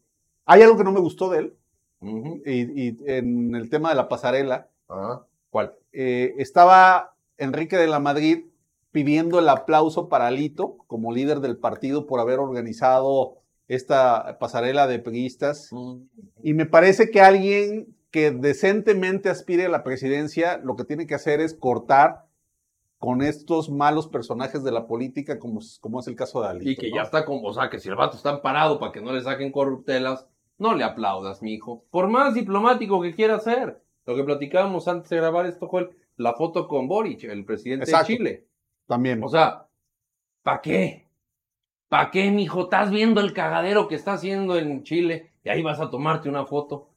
hay 0.46 0.62
algo 0.62 0.78
que 0.78 0.84
no 0.84 0.92
me 0.92 1.00
gustó 1.00 1.28
de 1.28 1.38
él 1.40 1.56
y, 2.46 2.88
y 2.88 2.98
en 3.04 3.54
el 3.54 3.68
tema 3.68 3.90
de 3.90 3.96
la 3.96 4.08
pasarela, 4.08 4.70
Ajá. 4.88 5.26
¿Cuál? 5.50 5.74
eh, 5.92 6.32
estaba 6.38 7.14
Enrique 7.36 7.76
de 7.76 7.88
la 7.88 8.00
Madrid 8.00 8.46
pidiendo 8.90 9.38
el 9.38 9.50
aplauso 9.50 10.08
para 10.08 10.28
Alito 10.28 10.78
como 10.86 11.12
líder 11.12 11.40
del 11.40 11.58
partido 11.58 12.06
por 12.06 12.20
haber 12.20 12.38
organizado 12.38 13.34
esta 13.68 14.38
pasarela 14.38 14.86
de 14.86 14.98
priistas. 14.98 15.68
Y 16.42 16.54
me 16.54 16.64
parece 16.64 17.10
que 17.10 17.20
alguien 17.20 17.94
que 18.12 18.30
decentemente 18.30 19.28
aspire 19.28 19.66
a 19.66 19.68
la 19.68 19.82
presidencia, 19.82 20.58
lo 20.58 20.76
que 20.76 20.84
tiene 20.84 21.06
que 21.08 21.14
hacer 21.16 21.40
es 21.40 21.54
cortar 21.54 22.26
con 22.98 23.20
estos 23.22 23.68
malos 23.68 24.06
personajes 24.06 24.62
de 24.62 24.70
la 24.70 24.86
política, 24.86 25.40
como, 25.40 25.58
es- 25.58 25.78
como 25.80 25.98
es 25.98 26.06
el 26.06 26.14
caso 26.14 26.40
de 26.40 26.48
Alito. 26.48 26.70
Y 26.70 26.76
que 26.76 26.90
¿no? 26.90 26.96
ya 26.96 27.02
está 27.02 27.24
como, 27.24 27.48
o 27.48 27.52
sea, 27.52 27.68
que 27.68 27.80
si 27.80 27.88
el 27.88 27.96
vato 27.96 28.16
está 28.16 28.30
amparado 28.30 28.78
para 28.78 28.92
que 28.92 29.00
no 29.00 29.12
le 29.12 29.20
saquen 29.22 29.50
corruptelas, 29.50 30.28
no 30.58 30.74
le 30.76 30.84
aplaudas, 30.84 31.42
mijo. 31.42 31.84
Por 31.90 32.06
más 32.08 32.34
diplomático 32.34 33.02
que 33.02 33.12
quiera 33.14 33.40
ser. 33.40 33.82
Lo 34.06 34.14
que 34.14 34.22
platicábamos 34.24 34.86
antes 34.86 35.10
de 35.10 35.16
grabar 35.16 35.46
esto 35.46 35.68
fue 35.68 35.90
la 36.16 36.34
foto 36.34 36.68
con 36.68 36.86
Boric, 36.86 37.24
el 37.24 37.44
presidente 37.44 37.84
Exacto. 37.86 38.12
de 38.12 38.16
Chile. 38.18 38.46
También. 38.86 39.24
O 39.24 39.28
sea, 39.28 39.66
¿para 40.42 40.60
qué? 40.60 41.08
¿Para 41.88 42.10
qué, 42.10 42.30
mijo? 42.30 42.62
Estás 42.64 42.90
viendo 42.90 43.20
el 43.20 43.32
cagadero 43.32 43.88
que 43.88 43.94
está 43.96 44.12
haciendo 44.14 44.56
en 44.58 44.82
Chile 44.84 45.32
y 45.44 45.48
ahí 45.48 45.62
vas 45.62 45.80
a 45.80 45.90
tomarte 45.90 46.28
una 46.28 46.46
foto. 46.46 46.88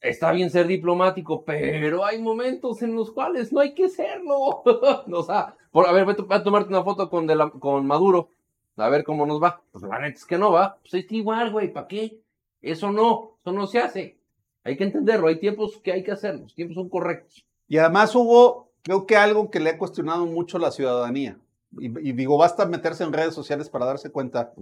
Está 0.00 0.32
bien 0.32 0.48
ser 0.50 0.66
diplomático, 0.66 1.44
pero 1.44 2.04
hay 2.04 2.20
momentos 2.22 2.80
en 2.82 2.94
los 2.94 3.10
cuales 3.10 3.52
no 3.52 3.60
hay 3.60 3.74
que 3.74 3.88
serlo. 3.88 4.62
o 5.12 5.22
sea, 5.22 5.54
por, 5.70 5.86
a 5.86 5.92
ver, 5.92 6.06
vete 6.06 6.24
a 6.30 6.42
tomarte 6.42 6.70
una 6.70 6.82
foto 6.82 7.10
con, 7.10 7.26
de 7.26 7.36
la- 7.36 7.50
con 7.50 7.86
Maduro, 7.86 8.30
a 8.76 8.88
ver 8.88 9.04
cómo 9.04 9.26
nos 9.26 9.42
va. 9.42 9.62
Pues 9.72 9.84
la 9.84 9.98
neta 9.98 10.16
es 10.16 10.24
que 10.24 10.38
no 10.38 10.52
va. 10.52 10.78
Pues 10.80 10.94
está 10.94 11.14
igual, 11.14 11.50
güey, 11.52 11.70
¿para 11.72 11.86
qué? 11.86 12.18
Eso 12.62 12.90
no, 12.90 13.36
eso 13.40 13.52
no 13.52 13.66
se 13.66 13.78
hace. 13.78 14.16
Hay 14.64 14.76
que 14.76 14.84
entenderlo, 14.84 15.28
hay 15.28 15.38
tiempos 15.38 15.78
que 15.82 15.92
hay 15.92 16.02
que 16.02 16.12
hacerlo, 16.12 16.42
los 16.42 16.54
tiempos 16.54 16.74
son 16.76 16.88
correctos. 16.88 17.44
Y 17.68 17.78
además 17.78 18.14
hubo, 18.14 18.70
creo 18.82 19.06
que 19.06 19.16
algo 19.16 19.50
que 19.50 19.60
le 19.60 19.70
ha 19.70 19.78
cuestionado 19.78 20.26
mucho 20.26 20.58
la 20.58 20.70
ciudadanía. 20.70 21.38
y, 21.78 21.86
y 22.08 22.12
digo, 22.12 22.36
basta 22.38 22.66
meterse 22.66 23.04
en 23.04 23.12
redes 23.12 23.34
sociales 23.34 23.68
para 23.70 23.86
darse 23.86 24.10
cuenta, 24.10 24.52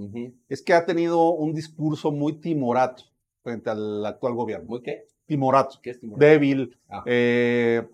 es 0.49 0.63
que 0.63 0.75
ha 0.75 0.85
tenido 0.85 1.31
un 1.31 1.53
discurso 1.55 2.11
muy 2.13 2.35
timorato 2.35 3.05
frente 3.43 3.71
al 3.71 4.05
actual 4.05 4.35
gobierno. 4.35 4.67
¿Muy 4.69 4.83
qué? 4.83 5.07
Timorato, 5.29 5.79
¿Qué 5.81 5.91
es 5.91 6.01
timor? 6.01 6.19
débil, 6.19 6.77
Ah. 6.89 7.05
eh, 7.07 7.87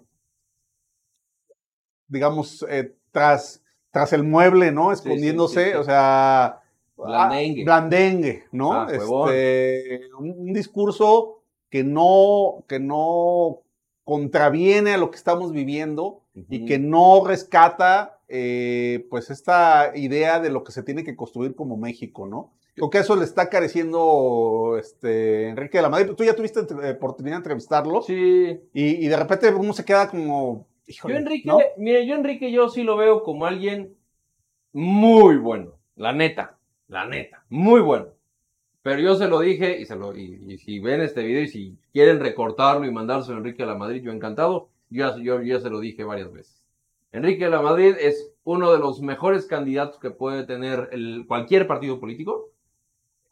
digamos, 2.08 2.64
eh, 2.70 2.94
tras, 3.12 3.62
tras 3.90 4.12
el 4.12 4.22
mueble, 4.22 4.72
¿no? 4.72 4.92
Escondiéndose, 4.92 5.64
sí, 5.66 5.70
sí. 5.72 5.76
o 5.76 5.84
sea... 5.84 6.60
Blandengue. 6.96 7.62
ah, 7.62 7.64
blandengue, 7.64 8.44
¿no? 8.52 8.72
Ah, 8.72 8.86
este, 8.90 10.00
un, 10.16 10.30
un 10.30 10.52
discurso 10.52 11.42
que 11.68 11.82
no, 11.82 12.64
que 12.68 12.78
no 12.78 13.62
contraviene 14.04 14.94
a 14.94 14.96
lo 14.98 15.10
que 15.10 15.16
estamos 15.16 15.50
viviendo 15.50 16.20
y 16.48 16.66
que 16.66 16.78
no 16.78 17.24
rescata 17.26 18.20
eh, 18.28 19.06
pues 19.10 19.30
esta 19.30 19.92
idea 19.96 20.38
de 20.40 20.50
lo 20.50 20.62
que 20.62 20.70
se 20.72 20.82
tiene 20.84 21.02
que 21.04 21.16
construir 21.16 21.54
como 21.56 21.76
México, 21.76 22.26
¿no? 22.28 22.52
Creo 22.74 22.90
que 22.90 22.98
eso 22.98 23.14
le 23.16 23.24
está 23.24 23.48
careciendo 23.48 24.76
este, 24.78 25.48
Enrique 25.48 25.78
de 25.78 25.82
la 25.82 25.88
Madrid. 25.88 26.12
Tú 26.16 26.24
ya 26.24 26.34
tuviste 26.34 26.60
oportunidad 26.60 27.36
de 27.36 27.38
entrevistarlo 27.38 28.02
Sí. 28.02 28.58
y, 28.72 29.04
y 29.04 29.08
de 29.08 29.16
repente 29.16 29.48
uno 29.54 29.72
se 29.72 29.84
queda 29.84 30.08
como... 30.10 30.66
híjole, 30.86 31.14
Yo 31.14 31.20
Enrique, 31.20 31.48
¿no? 31.48 31.58
mire, 31.76 32.06
yo 32.06 32.14
Enrique 32.16 32.50
yo 32.50 32.68
sí 32.68 32.82
lo 32.82 32.96
veo 32.96 33.22
como 33.22 33.46
alguien 33.46 33.94
muy 34.72 35.36
bueno, 35.36 35.74
la 35.96 36.12
neta, 36.12 36.56
la 36.88 37.06
neta, 37.06 37.44
muy 37.48 37.80
bueno. 37.80 38.06
Pero 38.82 39.00
yo 39.00 39.14
se 39.14 39.28
lo 39.28 39.40
dije 39.40 39.78
y 39.80 39.86
se 39.86 39.96
lo 39.96 40.14
y, 40.14 40.44
y 40.46 40.58
si 40.58 40.78
ven 40.80 41.00
este 41.00 41.22
video 41.22 41.42
y 41.42 41.48
si 41.48 41.78
quieren 41.92 42.20
recortarlo 42.20 42.84
y 42.86 42.90
mandárselo 42.92 43.36
a 43.36 43.38
Enrique 43.38 43.62
de 43.62 43.68
la 43.68 43.76
Madrid, 43.78 44.02
yo 44.02 44.12
encantado. 44.12 44.68
Yo, 44.90 45.08
ya- 45.16 45.22
yo, 45.22 45.40
yo 45.42 45.60
se 45.60 45.70
lo 45.70 45.80
dije 45.80 46.04
varias 46.04 46.30
veces. 46.32 46.60
Enrique 47.12 47.44
de 47.44 47.50
la 47.50 47.62
Madrid 47.62 47.94
es 47.98 48.32
uno 48.42 48.72
de 48.72 48.78
los 48.80 49.00
mejores 49.00 49.46
candidatos 49.46 49.98
que 50.00 50.10
puede 50.10 50.44
tener 50.44 50.90
el, 50.92 51.24
cualquier 51.26 51.66
partido 51.66 51.98
político. 51.98 52.50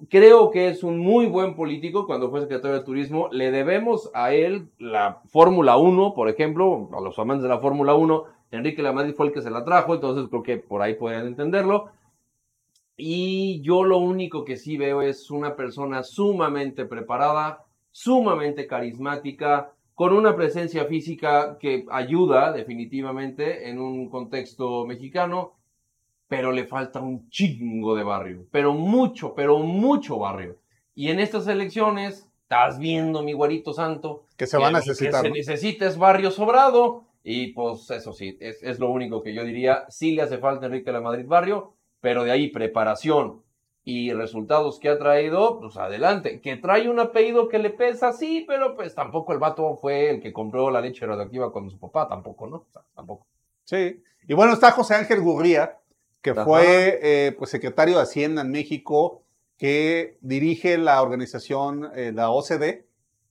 Creo 0.08 0.50
que 0.50 0.68
es 0.68 0.82
un 0.82 0.98
muy 0.98 1.26
buen 1.26 1.54
político 1.54 2.06
cuando 2.06 2.30
fue 2.30 2.40
secretario 2.40 2.78
de 2.78 2.84
Turismo. 2.84 3.28
Le 3.30 3.50
debemos 3.52 4.10
a 4.14 4.32
él 4.32 4.68
la 4.78 5.20
Fórmula 5.28 5.76
1, 5.76 6.14
por 6.14 6.28
ejemplo, 6.28 6.88
a 6.92 7.00
los 7.00 7.18
amantes 7.18 7.44
de 7.44 7.48
la 7.48 7.60
Fórmula 7.60 7.94
1. 7.94 8.24
Enrique 8.50 8.78
de 8.78 8.82
la 8.82 8.92
Madrid 8.92 9.14
fue 9.14 9.26
el 9.26 9.32
que 9.32 9.42
se 9.42 9.50
la 9.50 9.64
trajo, 9.64 9.94
entonces 9.94 10.28
creo 10.28 10.42
que 10.42 10.56
por 10.56 10.82
ahí 10.82 10.94
pueden 10.94 11.26
entenderlo. 11.26 11.90
Y 12.96 13.60
yo 13.62 13.84
lo 13.84 13.98
único 13.98 14.44
que 14.44 14.56
sí 14.56 14.76
veo 14.76 15.02
es 15.02 15.30
una 15.30 15.54
persona 15.54 16.02
sumamente 16.02 16.84
preparada, 16.84 17.64
sumamente 17.92 18.66
carismática, 18.66 19.72
con 19.94 20.12
una 20.14 20.34
presencia 20.34 20.84
física 20.86 21.58
que 21.58 21.86
ayuda 21.90 22.52
definitivamente 22.52 23.68
en 23.68 23.78
un 23.78 24.08
contexto 24.08 24.84
mexicano, 24.84 25.52
pero 26.32 26.50
le 26.50 26.64
falta 26.64 26.98
un 26.98 27.28
chingo 27.28 27.94
de 27.94 28.04
barrio, 28.04 28.46
pero 28.50 28.72
mucho, 28.72 29.34
pero 29.34 29.58
mucho 29.58 30.18
barrio. 30.18 30.56
Y 30.94 31.10
en 31.10 31.20
estas 31.20 31.46
elecciones, 31.46 32.26
estás 32.40 32.78
viendo, 32.78 33.22
mi 33.22 33.34
guarito 33.34 33.74
santo, 33.74 34.24
Que 34.38 34.46
se 34.46 34.56
va 34.56 34.68
a 34.68 34.70
que 34.70 34.76
necesitar. 34.76 35.22
Que 35.22 35.28
¿no? 35.28 35.34
se 35.34 35.40
necesita 35.40 35.86
es 35.86 35.98
barrio 35.98 36.30
sobrado. 36.30 37.04
Y 37.22 37.48
pues 37.48 37.90
eso 37.90 38.14
sí, 38.14 38.38
es, 38.40 38.62
es 38.62 38.78
lo 38.78 38.88
único 38.88 39.22
que 39.22 39.34
yo 39.34 39.44
diría. 39.44 39.84
Sí 39.90 40.12
le 40.12 40.22
hace 40.22 40.38
falta 40.38 40.64
Enrique 40.64 40.86
de 40.86 40.92
la 40.92 41.02
Madrid 41.02 41.26
barrio, 41.26 41.74
pero 42.00 42.24
de 42.24 42.30
ahí 42.30 42.48
preparación 42.48 43.42
y 43.84 44.14
resultados 44.14 44.80
que 44.80 44.88
ha 44.88 44.98
traído, 44.98 45.60
pues 45.60 45.76
adelante. 45.76 46.40
Que 46.40 46.56
trae 46.56 46.88
un 46.88 46.98
apellido 46.98 47.50
que 47.50 47.58
le 47.58 47.68
pesa, 47.68 48.14
sí, 48.14 48.46
pero 48.48 48.74
pues 48.74 48.94
tampoco 48.94 49.34
el 49.34 49.38
vato 49.38 49.76
fue 49.76 50.08
el 50.08 50.22
que 50.22 50.32
compró 50.32 50.70
la 50.70 50.80
leche 50.80 51.04
radioactiva 51.04 51.52
con 51.52 51.68
su 51.68 51.78
papá, 51.78 52.08
tampoco, 52.08 52.46
¿no? 52.46 52.56
O 52.56 52.72
sea, 52.72 52.80
tampoco. 52.94 53.26
Sí. 53.64 54.02
Y 54.26 54.32
bueno, 54.32 54.54
está 54.54 54.70
José 54.70 54.94
Ángel 54.94 55.20
Gurría, 55.20 55.76
que 56.22 56.30
Ajá. 56.30 56.44
fue 56.44 57.00
eh, 57.02 57.34
pues, 57.36 57.50
secretario 57.50 57.96
de 57.96 58.02
Hacienda 58.02 58.42
en 58.42 58.50
México, 58.50 59.22
que 59.58 60.18
dirige 60.22 60.78
la 60.78 61.02
organización, 61.02 61.90
eh, 61.94 62.12
la 62.14 62.30
OCDE, 62.30 62.86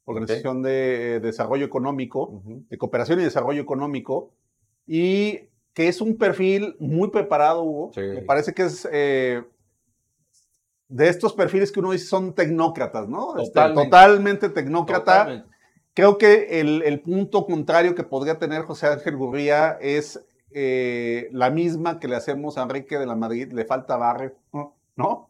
Organización 0.06 0.62
de 0.62 1.16
eh, 1.16 1.20
Desarrollo 1.20 1.66
Económico, 1.66 2.42
de 2.70 2.78
Cooperación 2.78 3.20
y 3.20 3.24
Desarrollo 3.24 3.62
Económico, 3.62 4.32
y 4.88 5.50
que 5.74 5.88
es 5.88 6.02
un 6.02 6.18
perfil 6.18 6.76
muy 6.80 7.10
preparado, 7.10 7.64
Hugo. 7.64 7.92
Sí. 7.94 8.02
Me 8.02 8.22
parece 8.22 8.54
que 8.54 8.64
es 8.64 8.88
eh, 8.92 9.44
de 10.88 11.08
estos 11.08 11.34
perfiles 11.34 11.72
que 11.72 11.80
uno 11.80 11.92
dice 11.92 12.06
son 12.06 12.34
tecnócratas, 12.34 13.08
¿no? 13.08 13.38
Este, 13.38 13.54
Totalmente. 13.54 13.84
totalmente 13.84 14.50
tecnócrata. 14.50 15.20
Totalmente. 15.20 15.52
Creo 15.94 16.18
que 16.18 16.60
el, 16.62 16.82
el 16.84 17.02
punto 17.02 17.46
contrario 17.46 17.96
que 17.96 18.04
podría 18.04 18.38
tener 18.40 18.64
José 18.64 18.88
Ángel 18.88 19.18
Gurría 19.18 19.78
es 19.82 20.26
eh, 20.54 21.30
la 21.32 21.50
misma 21.50 22.00
que 22.00 22.08
le 22.08 22.16
hacemos 22.16 22.58
a 22.58 22.64
Enrique 22.64 22.98
de 22.98 23.06
la 23.06 23.16
Madrid, 23.16 23.52
le 23.52 23.66
falta 23.66 23.98
barrio, 23.98 24.36
¿no? 24.96 25.30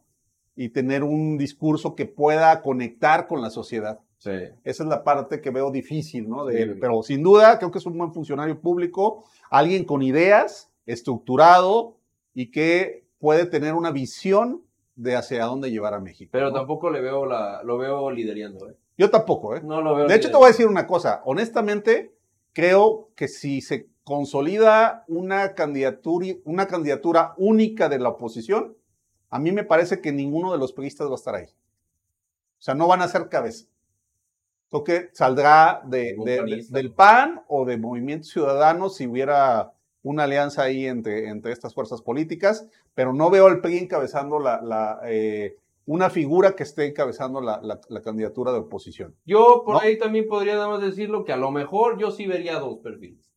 Y 0.56 0.68
tener 0.70 1.02
un 1.02 1.38
discurso 1.38 1.94
que 1.94 2.06
pueda 2.06 2.60
conectar 2.62 3.26
con 3.26 3.40
la 3.40 3.50
sociedad. 3.50 4.00
Sí. 4.18 4.30
Esa 4.64 4.82
es 4.84 4.88
la 4.88 5.02
parte 5.02 5.40
que 5.40 5.50
veo 5.50 5.70
difícil, 5.70 6.28
¿no? 6.28 6.44
De 6.44 6.64
Sí. 6.64 6.78
Pero 6.80 7.02
sin 7.02 7.22
duda, 7.22 7.58
creo 7.58 7.70
que 7.70 7.78
es 7.78 7.86
un 7.86 7.98
buen 7.98 8.12
funcionario 8.12 8.60
público, 8.60 9.24
alguien 9.50 9.84
con 9.84 10.02
ideas, 10.02 10.70
estructurado 10.86 11.96
y 12.34 12.50
que 12.50 13.04
puede 13.18 13.46
tener 13.46 13.74
una 13.74 13.90
visión 13.90 14.62
de 14.94 15.16
hacia 15.16 15.44
dónde 15.44 15.70
llevar 15.70 15.94
a 15.94 16.00
México. 16.00 16.30
Pero 16.32 16.48
¿no? 16.50 16.54
tampoco 16.54 16.90
le 16.90 17.00
veo 17.00 17.26
la, 17.26 17.62
lo 17.62 17.78
veo 17.78 18.10
liderando, 18.10 18.68
¿eh? 18.68 18.76
Yo 18.98 19.10
tampoco, 19.10 19.56
¿eh? 19.56 19.62
No 19.64 19.80
lo 19.80 19.94
veo 19.96 20.06
De 20.06 20.14
hecho, 20.14 20.28
te 20.28 20.28
liderando. 20.28 20.38
voy 20.38 20.46
a 20.46 20.50
decir 20.50 20.66
una 20.66 20.86
cosa. 20.86 21.22
Honestamente, 21.24 22.14
creo 22.52 23.08
que 23.16 23.26
si 23.26 23.60
se 23.62 23.88
consolida 24.04 25.04
una 25.08 25.54
candidatura, 25.54 26.26
una 26.44 26.66
candidatura 26.66 27.34
única 27.36 27.88
de 27.88 27.98
la 27.98 28.10
oposición, 28.10 28.76
a 29.30 29.38
mí 29.38 29.52
me 29.52 29.64
parece 29.64 30.00
que 30.00 30.12
ninguno 30.12 30.52
de 30.52 30.58
los 30.58 30.72
priistas 30.72 31.08
va 31.08 31.12
a 31.12 31.16
estar 31.16 31.34
ahí. 31.34 31.46
O 31.46 32.62
sea, 32.64 32.74
no 32.74 32.86
van 32.86 33.02
a 33.02 33.08
ser 33.08 33.28
cabeza. 33.28 33.66
Creo 34.70 34.84
que 34.84 35.10
saldrá 35.12 35.82
de, 35.84 36.10
Algún 36.10 36.24
de- 36.24 36.32
de- 36.32 36.38
panista. 36.38 36.76
del 36.78 36.92
PAN 36.92 37.42
o 37.48 37.64
de 37.64 37.76
Movimiento 37.76 38.26
Ciudadano 38.26 38.88
si 38.88 39.06
hubiera 39.06 39.72
una 40.02 40.24
alianza 40.24 40.62
ahí 40.62 40.86
entre, 40.86 41.28
entre 41.28 41.52
estas 41.52 41.74
fuerzas 41.74 42.02
políticas, 42.02 42.66
pero 42.94 43.12
no 43.12 43.30
veo 43.30 43.46
al 43.46 43.60
PRI 43.60 43.78
encabezando 43.78 44.38
la, 44.40 44.60
la, 44.62 45.00
eh, 45.04 45.56
una 45.86 46.10
figura 46.10 46.56
que 46.56 46.62
esté 46.64 46.86
encabezando 46.86 47.40
la, 47.40 47.60
la- 47.62 47.80
la 47.88 48.02
candidatura 48.02 48.52
de 48.52 48.58
oposición. 48.58 49.14
Yo 49.24 49.62
por 49.64 49.74
¿No? 49.74 49.80
ahí 49.80 49.98
también 49.98 50.26
podría 50.28 50.54
nada 50.54 50.68
más 50.68 50.80
decirlo 50.80 51.24
que 51.24 51.32
a 51.32 51.36
lo 51.36 51.50
mejor 51.50 51.98
yo 51.98 52.10
sí 52.10 52.26
vería 52.26 52.58
dos 52.58 52.78
perfiles. 52.78 53.31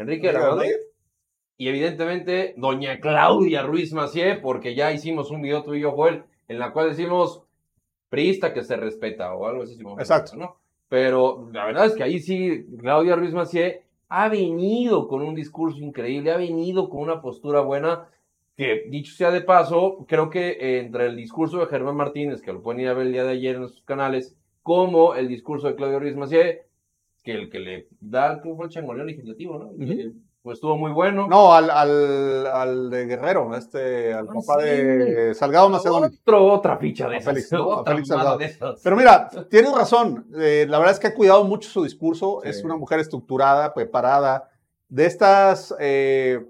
Enrique 0.00 0.28
de 0.28 0.32
la 0.32 0.66
y 1.58 1.68
evidentemente 1.68 2.54
doña 2.56 3.00
Claudia 3.00 3.62
Ruiz 3.62 3.92
Macié, 3.92 4.36
porque 4.36 4.74
ya 4.74 4.92
hicimos 4.92 5.30
un 5.30 5.42
video 5.42 5.62
tú 5.62 5.74
y 5.74 5.82
yo, 5.82 5.92
Joel, 5.92 6.24
en 6.48 6.58
la 6.58 6.72
cual 6.72 6.88
decimos 6.88 7.42
priista 8.08 8.54
que 8.54 8.64
se 8.64 8.76
respeta 8.76 9.34
o 9.34 9.46
algo 9.46 9.64
así. 9.64 9.74
si 9.74 9.82
Exacto. 9.82 10.36
¿no? 10.36 10.56
Pero 10.88 11.50
la 11.52 11.66
verdad 11.66 11.84
es 11.84 11.94
que 11.94 12.02
ahí 12.02 12.18
sí, 12.18 12.66
Claudia 12.78 13.14
Ruiz 13.14 13.34
Macié 13.34 13.82
ha 14.08 14.30
venido 14.30 15.06
con 15.06 15.20
un 15.20 15.34
discurso 15.34 15.80
increíble, 15.80 16.32
ha 16.32 16.38
venido 16.38 16.88
con 16.88 17.02
una 17.02 17.20
postura 17.20 17.60
buena, 17.60 18.08
que 18.56 18.86
dicho 18.88 19.14
sea 19.14 19.30
de 19.30 19.42
paso, 19.42 20.06
creo 20.08 20.30
que 20.30 20.52
eh, 20.52 20.80
entre 20.80 21.08
el 21.08 21.16
discurso 21.16 21.58
de 21.58 21.66
Germán 21.66 21.96
Martínez, 21.96 22.40
que 22.40 22.54
lo 22.54 22.62
pueden 22.62 22.80
ir 22.80 22.88
a 22.88 22.94
ver 22.94 23.08
el 23.08 23.12
día 23.12 23.24
de 23.24 23.32
ayer 23.32 23.56
en 23.56 23.68
sus 23.68 23.82
canales, 23.82 24.34
como 24.62 25.14
el 25.14 25.28
discurso 25.28 25.68
de 25.68 25.74
Claudia 25.74 25.98
Ruiz 25.98 26.16
Macié, 26.16 26.62
que 27.22 27.32
el 27.32 27.50
que 27.50 27.58
le 27.58 27.88
da, 28.00 28.40
¿cómo 28.40 28.56
fue 28.56 28.66
el 28.66 28.70
changoleón 28.72 29.06
legislativo, 29.06 29.58
no? 29.58 29.66
Ujú. 29.66 30.14
Pues 30.42 30.56
estuvo 30.56 30.74
muy 30.78 30.90
bueno. 30.90 31.28
No, 31.28 31.52
al, 31.52 31.68
al, 31.68 32.46
al 32.46 32.88
de 32.88 33.04
Guerrero, 33.04 33.54
este, 33.54 34.14
al 34.14 34.26
Ah, 34.26 34.32
papá 34.32 34.62
sí. 34.62 34.68
de 34.70 35.34
Salgado 35.34 35.68
Macedonio. 35.68 36.08
Otro, 36.22 36.46
otra 36.50 36.78
ficha 36.78 37.10
de 37.10 37.18
esas. 37.18 37.34
Félix, 37.34 37.52
¿no? 37.52 37.58
A 37.72 37.80
otra 37.80 37.92
Félix 37.92 38.08
Salgado. 38.08 38.38
de 38.38 38.44
esas. 38.46 38.80
Pero 38.82 38.96
mira, 38.96 39.28
tienes 39.50 39.70
razón. 39.74 40.26
eh, 40.38 40.64
la 40.66 40.78
verdad 40.78 40.94
es 40.94 40.98
que 41.00 41.08
ha 41.08 41.14
cuidado 41.14 41.44
mucho 41.44 41.68
su 41.68 41.84
discurso. 41.84 42.40
Sí. 42.42 42.48
Es 42.48 42.64
una 42.64 42.74
mujer 42.76 43.00
estructurada, 43.00 43.74
preparada. 43.74 44.48
De 44.88 45.04
estas 45.04 45.74
eh, 45.78 46.42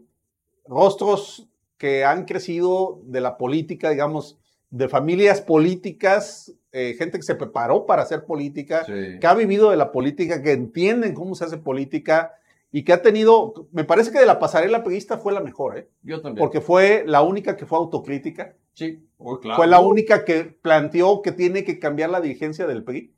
rostros 0.66 1.48
que 1.76 2.04
han 2.04 2.26
crecido 2.26 3.00
de 3.04 3.20
la 3.20 3.36
política, 3.38 3.90
digamos, 3.90 4.38
de 4.70 4.88
familias 4.88 5.40
políticas, 5.40 6.52
eh, 6.72 6.94
gente 6.96 7.18
que 7.18 7.22
se 7.24 7.34
preparó 7.34 7.86
para 7.86 8.02
hacer 8.02 8.24
política, 8.24 8.84
Sí. 8.84 9.18
que 9.20 9.26
ha 9.26 9.34
vivido 9.34 9.70
de 9.70 9.76
la 9.76 9.90
política, 9.92 10.42
que 10.42 10.52
entienden 10.52 11.14
cómo 11.14 11.34
se 11.34 11.44
hace 11.44 11.58
política 11.58 12.34
y 12.70 12.84
que 12.84 12.92
ha 12.92 13.02
tenido, 13.02 13.66
me 13.72 13.82
parece 13.84 14.12
que 14.12 14.20
de 14.20 14.26
la 14.26 14.38
pasarela 14.38 14.84
priista 14.84 15.18
fue 15.18 15.32
la 15.32 15.40
mejor, 15.40 15.76
¿eh? 15.78 15.88
Yo 16.02 16.20
también. 16.20 16.38
porque 16.38 16.60
fue 16.60 17.02
la 17.06 17.22
única 17.22 17.56
que 17.56 17.66
fue 17.66 17.78
autocrítica, 17.78 18.54
sí, 18.74 19.04
muy 19.18 19.40
claro. 19.40 19.56
fue 19.56 19.66
la 19.66 19.80
única 19.80 20.24
que 20.24 20.44
planteó 20.44 21.20
que 21.22 21.32
tiene 21.32 21.64
que 21.64 21.80
cambiar 21.80 22.10
la 22.10 22.20
dirigencia 22.20 22.66
del 22.68 22.84
PRI. 22.84 23.12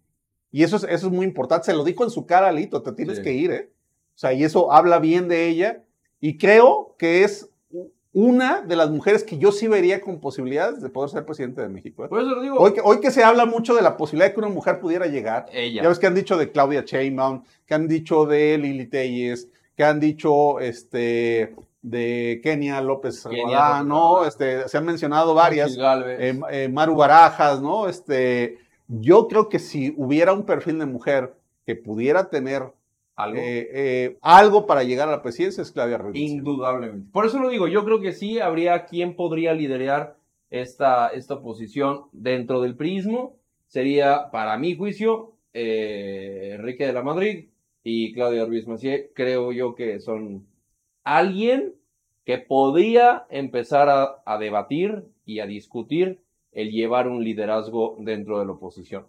Y 0.51 0.63
eso 0.65 0.77
es, 0.77 0.85
eso 0.85 1.07
es 1.07 1.13
muy 1.13 1.25
importante. 1.27 1.67
Se 1.67 1.75
lo 1.75 1.85
dijo 1.85 2.05
en 2.05 2.11
su 2.11 2.27
cara, 2.27 2.51
Lito, 2.53 2.83
te 2.83 2.93
tienes 2.93 3.19
Sí. 3.19 3.23
que 3.25 3.33
ir, 3.33 3.51
¿eh? 3.53 3.71
O 4.15 4.19
sea, 4.19 4.33
y 4.35 4.45
eso 4.45 4.71
habla 4.73 4.99
bien 4.99 5.29
de 5.29 5.49
ella. 5.49 5.83
Y 6.21 6.37
creo 6.39 6.95
que 6.99 7.25
es 7.25 7.49
una 8.15 8.61
de 8.61 8.77
las 8.77 8.91
mujeres 8.91 9.25
que 9.25 9.39
yo 9.39 9.53
sí 9.53 9.69
vería 9.69 10.01
con 10.03 10.21
posibilidades 10.21 10.83
de 10.83 10.89
poder 10.91 11.09
ser 11.11 11.25
presidente 11.25 11.63
de 11.63 11.69
México. 11.69 12.05
¿eh? 12.05 12.09
Por 12.09 12.21
eso 12.21 12.29
lo 12.31 12.43
digo. 12.43 12.57
Hoy, 12.59 12.75
que- 12.75 12.83
hoy 12.85 13.01
que 13.01 13.11
se 13.11 13.25
habla 13.25 13.47
mucho 13.47 13.75
de 13.75 13.81
la 13.83 13.97
posibilidad 13.97 14.29
de 14.29 14.35
que 14.35 14.41
una 14.41 14.49
mujer 14.51 14.81
pudiera 14.81 15.07
llegar, 15.07 15.47
ella. 15.53 15.83
ya 15.83 15.89
ves 15.89 15.99
que 15.99 16.07
han 16.07 16.15
dicho 16.15 16.37
de 16.37 16.51
Claudia 16.51 16.83
Sheinbaum, 16.87 17.43
que 17.67 17.75
han 17.75 17.89
dicho 17.89 18.27
de 18.27 18.59
Lili 18.59 18.87
Telles, 18.87 19.49
que 19.75 19.85
han 19.85 19.99
dicho 19.99 20.61
este, 20.61 21.55
de 21.81 22.41
Kenia 22.43 22.83
López 22.83 23.23
Kenia 23.25 23.83
¿no? 23.83 24.27
Este, 24.27 24.69
se 24.69 24.77
han 24.77 24.85
mencionado 24.85 25.33
varias. 25.35 25.75
Eh, 25.79 26.39
eh, 26.51 26.69
Maru 26.69 26.95
Barajas, 26.97 27.63
¿no? 27.63 27.89
Este, 27.89 28.59
yo 28.89 29.27
creo 29.27 29.49
que 29.49 29.59
si 29.59 29.95
hubiera 29.97 30.35
un 30.35 30.45
perfil 30.45 30.79
de 30.79 30.85
mujer 30.87 31.35
que 31.65 31.77
pudiera 31.77 32.29
tener 32.29 32.65
algo. 33.17 33.39
eh, 33.39 33.69
eh, 33.73 34.19
algo 34.23 34.67
para 34.67 34.85
llegar 34.85 35.09
a 35.09 35.13
la 35.13 35.23
presidencia 35.23 35.63
es 35.63 35.73
Claudia 35.73 35.99
Ruiz. 35.99 36.17
Indudablemente. 36.17 37.11
Por 37.13 37.27
eso 37.27 37.39
lo 37.39 37.49
digo, 37.51 37.69
yo 37.69 37.85
creo 37.85 38.01
que 38.01 38.13
sí 38.13 38.41
habría 38.41 38.85
quien 38.87 39.17
podría 39.17 39.53
liderar 39.55 40.17
esta, 40.51 41.09
esta 41.09 41.35
oposición 41.35 42.05
dentro 42.13 42.61
del 42.61 42.77
prismo. 42.77 43.37
Sería, 43.67 44.31
para 44.31 44.59
mi 44.59 44.77
juicio, 44.77 45.33
eh, 45.55 46.57
Enrique 46.59 46.87
de 46.87 46.93
la 46.93 47.03
Madrid 47.03 47.49
y 47.83 48.13
Claudia 48.13 48.45
Ruiz 48.45 48.67
Macié. 48.67 49.13
Creo 49.15 49.53
yo 49.53 49.75
que 49.75 50.01
son 50.01 50.47
alguien 51.05 51.75
que 52.25 52.39
podría 52.39 53.27
empezar 53.31 53.89
a, 53.89 54.23
a 54.25 54.39
debatir 54.39 55.05
y 55.25 55.41
a 55.41 55.47
discutir 55.47 56.21
el 56.53 56.71
llevar 56.71 57.09
un 57.09 57.25
liderazgo 57.25 57.97
dentro 57.99 58.39
de 58.39 58.47
la 58.47 58.53
oposición. 58.53 59.07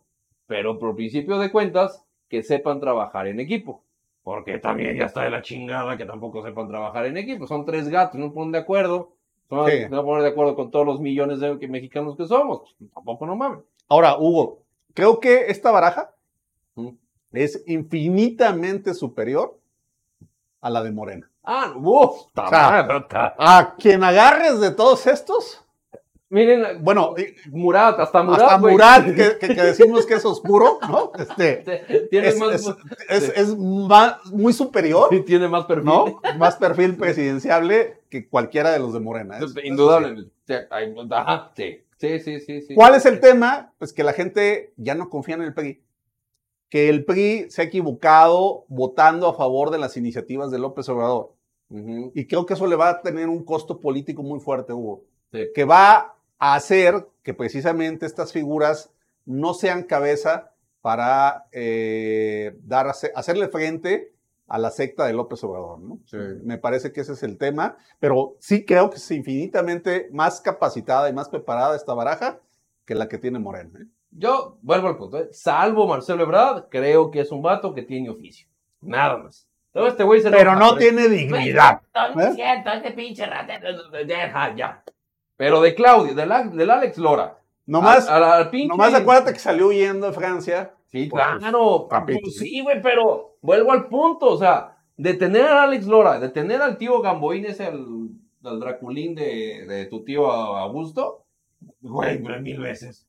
Pero 0.48 0.80
por 0.80 0.96
principio 0.96 1.38
de 1.40 1.52
cuentas, 1.52 2.06
que 2.30 2.42
sepan 2.42 2.80
trabajar 2.80 3.28
en 3.28 3.40
equipo. 3.40 3.84
Porque 4.24 4.58
también 4.58 4.96
ya 4.98 5.06
está 5.06 5.24
de 5.24 5.30
la 5.30 5.42
chingada 5.42 5.98
que 5.98 6.06
tampoco 6.06 6.42
sepan 6.44 6.68
trabajar 6.70 7.06
en 7.06 7.18
equipo. 7.18 7.46
Son 7.46 7.66
tres 7.66 7.90
gatos, 7.90 8.20
no 8.20 8.34
ponen 8.34 8.54
de 8.54 8.60
acuerdo. 8.60 9.12
Son, 9.50 9.70
Sí. 9.70 9.84
No 9.90 10.04
ponen 10.06 10.24
de 10.24 10.30
acuerdo 10.30 10.56
con 10.56 10.72
todos 10.72 10.86
los 10.86 11.00
millones 11.02 11.40
de 11.42 11.60
que- 11.60 11.68
mexicanos 11.68 12.16
que 12.16 12.26
somos. 12.26 12.62
Pues, 12.80 12.92
tampoco 12.94 13.26
no 13.26 13.36
mames. 13.36 13.60
Ahora, 13.90 14.18
Hugo, 14.18 14.60
creo 14.94 15.20
que 15.20 15.48
esta 15.48 15.72
baraja 15.72 16.12
Mm. 16.76 16.90
es 17.34 17.64
infinitamente 17.68 18.94
superior 18.94 19.60
a 20.62 20.70
la 20.70 20.82
de 20.84 20.92
Morena. 20.92 21.30
Ah, 21.44 21.74
uff, 21.76 22.22
O 22.36 22.48
sea, 22.48 22.88
A 23.38 23.76
quien 23.78 24.04
agarres 24.04 24.62
de 24.62 24.72
todos 24.72 25.06
estos, 25.08 25.63
Miren, 26.34 26.84
bueno, 26.84 27.14
y- 27.18 27.50
Murat, 27.52 28.00
hasta 28.00 28.24
Murat. 28.24 28.42
hasta 28.42 28.58
güey. 28.60 28.74
Murat, 28.74 29.06
que, 29.06 29.38
que- 29.40 29.56
que 29.56 29.62
decimos 29.62 30.06
que 30.06 30.16
es 30.16 30.26
oscuro, 30.26 30.80
¿no? 30.90 31.12
Este, 31.18 32.08
Tiene 32.10 32.30
es, 32.30 32.40
más, 32.40 32.56
es- 32.56 33.30
es- 33.30 33.38
es 33.38 33.58
ma- 33.58 34.20
muy 34.32 34.52
superior, 34.52 35.10
tiene 35.26 35.48
más 35.48 35.66
perfil. 35.66 35.86
¿no? 35.86 36.20
Más 36.38 36.56
perfil 36.56 36.96
presidenciable 36.96 38.00
que 38.10 38.28
cualquiera 38.28 38.72
de 38.72 38.80
los 38.80 38.94
de 38.94 39.00
Morena. 39.00 39.38
Eso- 39.38 39.60
Indudablemente. 39.64 40.32
Sí, 40.48 40.54
sí. 41.56 41.80
Sí, 41.98 42.20
sí, 42.20 42.40
sí, 42.42 42.62
sí. 42.62 42.76
¿Cuál 42.76 42.96
es 42.96 43.06
el 43.06 43.20
tema? 43.22 43.72
Pues 43.78 43.94
que 43.94 44.04
la 44.04 44.12
gente 44.12 44.74
ya 44.76 44.94
no 44.96 45.10
confía 45.10 45.36
en 45.36 45.44
el 45.44 45.54
PRI. 45.54 45.82
Que 46.70 46.90
el 46.90 47.06
PRI 47.06 47.46
se 47.50 47.62
ha 47.62 47.66
equivocado 47.66 48.66
votando 48.68 49.28
a 49.30 49.36
favor 49.36 49.70
de 49.70 49.78
las 49.78 49.96
iniciativas 49.96 50.50
de 50.52 50.60
López 50.60 50.90
Obrador. 50.90 51.32
Y 52.14 52.26
creo 52.28 52.46
que 52.46 52.56
eso 52.56 52.68
le 52.68 52.76
va 52.76 52.90
a 52.90 53.02
tener 53.02 53.30
un 53.30 53.44
costo 53.46 53.80
político 53.80 54.22
muy 54.22 54.40
fuerte, 54.40 54.74
Hugo. 54.74 55.04
Sí. 55.32 55.48
Que 55.56 55.64
va 55.64 56.16
a 56.40 56.56
hacer 56.56 57.08
que 57.24 57.34
precisamente 57.34 58.06
estas 58.06 58.32
figuras 58.32 58.92
no 59.26 59.54
sean 59.54 59.84
cabeza 59.84 60.52
para 60.82 61.46
eh, 61.52 62.58
dar, 62.64 62.88
hacerle 62.88 63.48
frente 63.48 64.14
a 64.48 64.58
la 64.58 64.70
secta 64.70 65.06
de 65.06 65.14
López 65.14 65.44
Obrador. 65.44 65.80
¿no? 65.80 66.00
Sí. 66.06 66.18
Me 66.44 66.58
parece 66.58 66.92
que 66.92 67.02
ese 67.02 67.14
es 67.14 67.24
el 67.24 67.38
tema, 67.38 67.78
pero 68.00 68.36
sí 68.40 68.66
creo 68.66 68.90
que 68.90 68.98
es 68.98 69.12
infinitamente 69.12 70.10
más 70.12 70.42
capacitada 70.42 71.10
y 71.10 71.14
más 71.14 71.30
preparada 71.30 71.76
esta 71.76 71.94
baraja 71.94 72.40
que 72.86 72.96
la 72.96 73.08
que 73.08 73.18
tiene 73.18 73.40
Morena. 73.40 73.80
¿eh? 73.80 73.88
Yo 74.12 74.58
vuelvo 74.62 74.90
al 74.90 74.98
punto. 74.98 75.18
¿eh? 75.18 75.30
Salvo 75.32 75.88
Marcelo 75.88 76.24
Ebrard, 76.24 76.66
creo 76.70 77.10
que 77.10 77.22
es 77.22 77.32
un 77.32 77.42
vato 77.42 77.74
que 77.74 77.84
tiene 77.84 78.10
oficio. 78.10 78.48
Nada 78.82 79.18
más. 79.18 79.48
Todo 79.72 79.88
este 79.88 80.04
güey 80.04 80.22
se 80.22 80.30
Pero 80.30 80.56
no 80.56 80.76
tiene 80.76 81.08
dignidad. 81.08 81.82
No 82.16 82.22
¿Eh? 82.22 82.28
es 82.30 82.36
cierto, 82.36 82.70
este 82.72 82.92
pinche 82.92 83.26
rata. 83.26 83.60
Deja 84.06 84.56
ya. 84.56 84.84
Pero 85.38 85.62
de 85.62 85.76
Claudio, 85.76 86.14
del, 86.16 86.32
del 86.56 86.70
Alex 86.70 86.98
Lora. 86.98 87.40
Nomás, 87.66 88.08
al, 88.10 88.24
al- 88.24 88.32
al 88.44 88.52
pinche- 88.52 88.68
nomás 88.70 88.94
acuérdate 88.94 89.34
que 89.34 89.40
salió 89.40 89.68
huyendo 89.68 90.08
de 90.08 90.14
Francia. 90.14 90.74
Sí, 90.92 91.08
Pues, 91.10 91.24
claro. 91.40 91.88
Pues 91.90 92.36
sí, 92.38 92.62
güey, 92.62 92.82
pero 92.82 93.36
vuelvo 93.42 93.72
al 93.72 93.88
punto. 93.88 94.28
O 94.28 94.38
sea, 94.38 94.78
detener 94.98 95.46
a 95.46 95.64
Alex 95.64 95.88
Lora, 95.88 96.20
detener 96.20 96.62
al 96.62 96.78
tío 96.78 97.02
Gamboín, 97.02 97.46
ese 97.46 97.66
al, 97.66 97.84
al 98.44 98.60
Draculín 98.60 99.16
de, 99.16 99.66
de 99.68 99.86
tu 99.88 100.04
tío 100.04 100.32
Augusto, 100.32 101.24
güey, 101.82 102.20
mil 102.20 102.60
veces. 102.60 103.08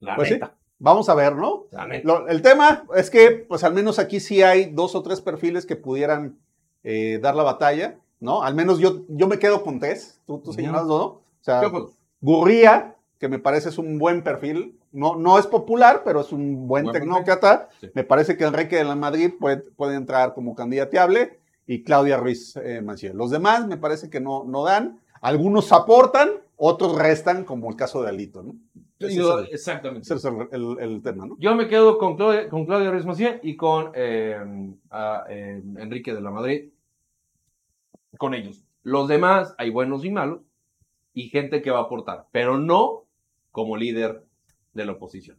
La 0.00 0.16
Pues 0.16 0.28
sí. 0.28 0.34
neta. 0.34 0.54
Vamos 0.80 1.08
a 1.08 1.14
ver, 1.14 1.34
¿no? 1.36 1.64
Lo- 2.04 2.28
el 2.28 2.42
tema 2.42 2.84
es 2.96 3.08
que, 3.08 3.30
pues 3.30 3.64
al 3.64 3.72
menos 3.72 3.98
aquí 3.98 4.20
sí 4.20 4.42
hay 4.42 4.66
dos 4.66 4.94
o 4.94 5.02
tres 5.02 5.20
perfiles 5.22 5.64
que 5.64 5.76
pudieran 5.76 6.36
eh, 6.82 7.20
dar 7.22 7.36
la 7.36 7.42
batalla, 7.44 7.96
¿no? 8.20 8.42
Al 8.42 8.54
menos 8.54 8.80
yo, 8.80 9.02
yo 9.08 9.28
me 9.28 9.38
quedo 9.38 9.62
con 9.62 9.78
tres. 9.78 10.20
Tú, 10.26 10.40
tú 10.40 10.52
señalas, 10.52 10.84
¿no? 10.84 11.22
O 11.44 11.46
sea, 11.46 11.60
¿Qué, 11.60 11.68
pues? 11.68 11.84
Gurría, 12.22 12.96
que 13.18 13.28
me 13.28 13.38
parece 13.38 13.68
es 13.68 13.76
un 13.76 13.98
buen 13.98 14.22
perfil. 14.24 14.78
No, 14.92 15.14
no 15.16 15.38
es 15.38 15.46
popular, 15.46 16.00
pero 16.02 16.22
es 16.22 16.32
un 16.32 16.66
buen, 16.66 16.84
Buen 16.84 16.94
tecnócrata. 16.94 17.68
Sí. 17.82 17.90
Me 17.92 18.02
parece 18.02 18.38
que 18.38 18.44
Enrique 18.44 18.76
de 18.76 18.84
la 18.84 18.96
Madrid 18.96 19.30
puede, 19.38 19.58
puede 19.58 19.96
entrar 19.96 20.32
como 20.32 20.54
candidateable 20.54 21.38
y 21.66 21.82
Claudia 21.82 22.16
Ruiz 22.16 22.56
eh, 22.56 22.80
Manciel. 22.80 23.14
Los 23.14 23.30
demás 23.30 23.66
me 23.66 23.76
parece 23.76 24.08
que 24.08 24.20
no, 24.20 24.44
no 24.44 24.64
dan. 24.64 25.00
Algunos 25.20 25.70
aportan, 25.72 26.30
otros 26.56 26.96
restan, 26.96 27.44
como 27.44 27.68
el 27.68 27.76
caso 27.76 28.02
de 28.02 28.08
Alito, 28.08 28.42
¿no? 28.42 28.54
Ese 29.00 29.20
es 29.20 29.26
el- 29.26 29.48
Exactamente. 29.52 30.00
ese 30.02 30.14
es 30.14 30.24
el- 30.24 30.48
el- 30.50 30.78
el 30.80 31.02
tema, 31.02 31.26
¿no? 31.26 31.36
Yo 31.38 31.54
me 31.54 31.68
quedo 31.68 31.98
con 31.98 32.16
Claudia, 32.16 32.48
con 32.48 32.64
Claudia 32.64 32.90
Ruiz 32.90 33.04
Macié 33.04 33.38
y 33.42 33.54
con 33.56 33.90
eh, 33.94 34.38
a, 34.90 35.24
eh, 35.28 35.62
Enrique 35.76 36.14
de 36.14 36.22
la 36.22 36.30
Madrid. 36.30 36.70
Con 38.16 38.32
ellos. 38.32 38.64
Los 38.82 39.08
demás, 39.08 39.54
hay 39.58 39.68
buenos 39.70 40.04
y 40.06 40.10
malos, 40.10 40.40
y 41.14 41.28
gente 41.28 41.62
que 41.62 41.70
va 41.70 41.78
a 41.78 41.82
aportar, 41.82 42.26
pero 42.32 42.58
no 42.58 43.04
como 43.50 43.76
líder 43.76 44.24
de 44.72 44.84
la 44.84 44.92
oposición. 44.92 45.38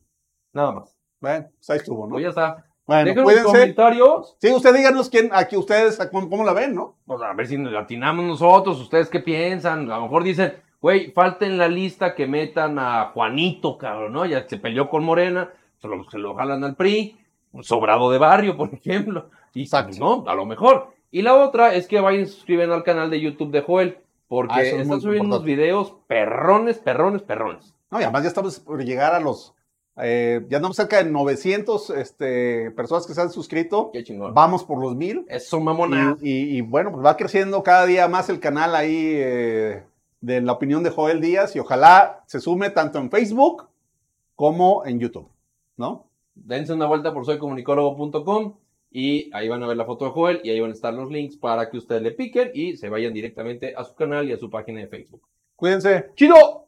Nada 0.53 0.71
más. 0.71 0.97
Bueno, 1.19 1.47
pues 1.55 1.69
ahí 1.69 1.77
estuvo, 1.77 2.05
¿no? 2.07 2.13
Pues 2.13 2.23
ya 2.23 2.29
está. 2.29 2.65
Bueno, 2.88 3.05
Déjenos 3.05 3.25
cuídense. 3.25 3.51
comentarios. 3.51 4.38
Sí, 4.39 4.51
usted 4.53 4.73
díganos 4.73 5.09
quién, 5.09 5.29
aquí 5.33 5.57
ustedes, 5.57 5.97
cómo, 6.11 6.29
cómo 6.29 6.43
la 6.43 6.53
ven, 6.53 6.75
¿no? 6.75 6.95
Pues 7.05 7.21
a 7.21 7.33
ver 7.33 7.47
si 7.47 7.57
nos 7.57 7.73
latinamos 7.73 8.25
nosotros. 8.25 8.79
¿Ustedes 8.79 9.09
qué 9.09 9.19
piensan? 9.19 9.91
A 9.91 9.97
lo 9.97 10.03
mejor 10.03 10.23
dicen, 10.23 10.53
güey, 10.79 11.11
falta 11.11 11.45
en 11.45 11.57
la 11.57 11.67
lista 11.67 12.15
que 12.15 12.27
metan 12.27 12.77
a 12.79 13.11
Juanito, 13.13 13.77
cabrón, 13.77 14.13
¿no? 14.13 14.25
Ya 14.25 14.47
se 14.47 14.57
peleó 14.57 14.88
con 14.89 15.03
Morena, 15.03 15.51
se 15.81 15.88
lo, 15.88 16.09
se 16.09 16.19
lo 16.19 16.35
jalan 16.35 16.63
al 16.63 16.75
PRI, 16.75 17.17
un 17.51 17.63
sobrado 17.63 18.11
de 18.11 18.19
barrio, 18.19 18.55
por 18.57 18.73
ejemplo. 18.73 19.29
Y 19.53 19.63
Exacto. 19.63 19.97
no, 19.99 20.23
a 20.27 20.35
lo 20.35 20.45
mejor. 20.45 20.93
Y 21.11 21.21
la 21.21 21.33
otra 21.33 21.73
es 21.73 21.88
que 21.88 21.99
vayan 21.99 22.23
y 22.23 22.25
suscriben 22.27 22.71
al 22.71 22.83
canal 22.83 23.09
de 23.09 23.19
YouTube 23.19 23.51
de 23.51 23.61
Joel, 23.61 23.97
porque 24.27 24.53
Ah, 24.55 24.61
eso 24.63 24.75
es 24.77 24.81
están 24.83 25.01
subiendo 25.01 25.27
unos 25.35 25.43
videos 25.43 25.95
perrones, 26.07 26.77
perrones, 26.79 27.21
perrones. 27.21 27.73
No, 27.91 27.99
y 27.99 28.03
además 28.03 28.23
ya 28.23 28.29
estamos 28.29 28.59
por 28.59 28.83
llegar 28.83 29.13
a 29.13 29.19
los, 29.19 29.53
eh, 29.97 30.45
ya 30.49 30.57
andamos 30.57 30.75
cerca 30.77 31.01
de 31.03 31.09
900 31.09 31.89
este, 31.91 32.71
personas 32.71 33.05
que 33.07 33.13
se 33.13 33.21
han 33.21 33.29
suscrito. 33.31 33.91
Qué 33.93 34.03
chingón. 34.03 34.33
Vamos 34.33 34.63
por 34.63 34.79
los 34.81 34.95
mil. 34.95 35.25
Eso, 35.29 35.59
mamona. 35.59 36.17
Y, 36.21 36.31
y- 36.31 36.57
y 36.57 36.61
bueno, 36.61 36.91
pues 36.91 37.05
va 37.05 37.15
creciendo 37.17 37.63
cada 37.63 37.85
día 37.85 38.07
más 38.07 38.29
el 38.29 38.39
canal 38.39 38.75
ahí 38.75 39.11
eh, 39.15 39.83
de 40.21 40.41
la 40.41 40.53
opinión 40.53 40.81
de 40.83 40.89
Joel 40.89 41.21
Díaz 41.21 41.55
y 41.55 41.59
ojalá 41.59 42.23
se 42.25 42.39
sume 42.41 42.71
tanto 42.71 42.97
en 42.99 43.09
Facebook 43.11 43.67
como 44.35 44.85
en 44.85 44.99
YouTube, 44.99 45.29
¿no? 45.77 46.07
Dense 46.33 46.73
una 46.73 46.88
vuelta 46.88 47.13
por 47.13 47.25
soycomunicólogo.com 47.25 48.55
y 48.97 49.29
ahí 49.34 49.49
van 49.49 49.62
a 49.62 49.67
ver 49.67 49.75
la 49.75 49.84
foto 49.84 50.05
de 50.05 50.12
Joel 50.12 50.39
y 50.41 50.51
ahí 50.51 50.60
van 50.62 50.69
a 50.69 50.73
estar 50.73 50.93
los 50.93 51.12
links 51.12 51.36
para 51.36 51.69
que 51.69 51.77
ustedes 51.77 52.01
le 52.01 52.12
piquen 52.12 52.51
y 52.53 52.77
se 52.77 52.88
vayan 52.88 53.13
directamente 53.13 53.73
a 53.75 53.84
su 53.84 53.93
canal 53.93 54.29
y 54.29 54.31
a 54.31 54.38
su 54.38 54.49
página 54.49 54.79
de 54.79 54.88
Facebook. 54.88 55.21
Cuídense. 55.58 56.12
¡Chido! 56.15 56.64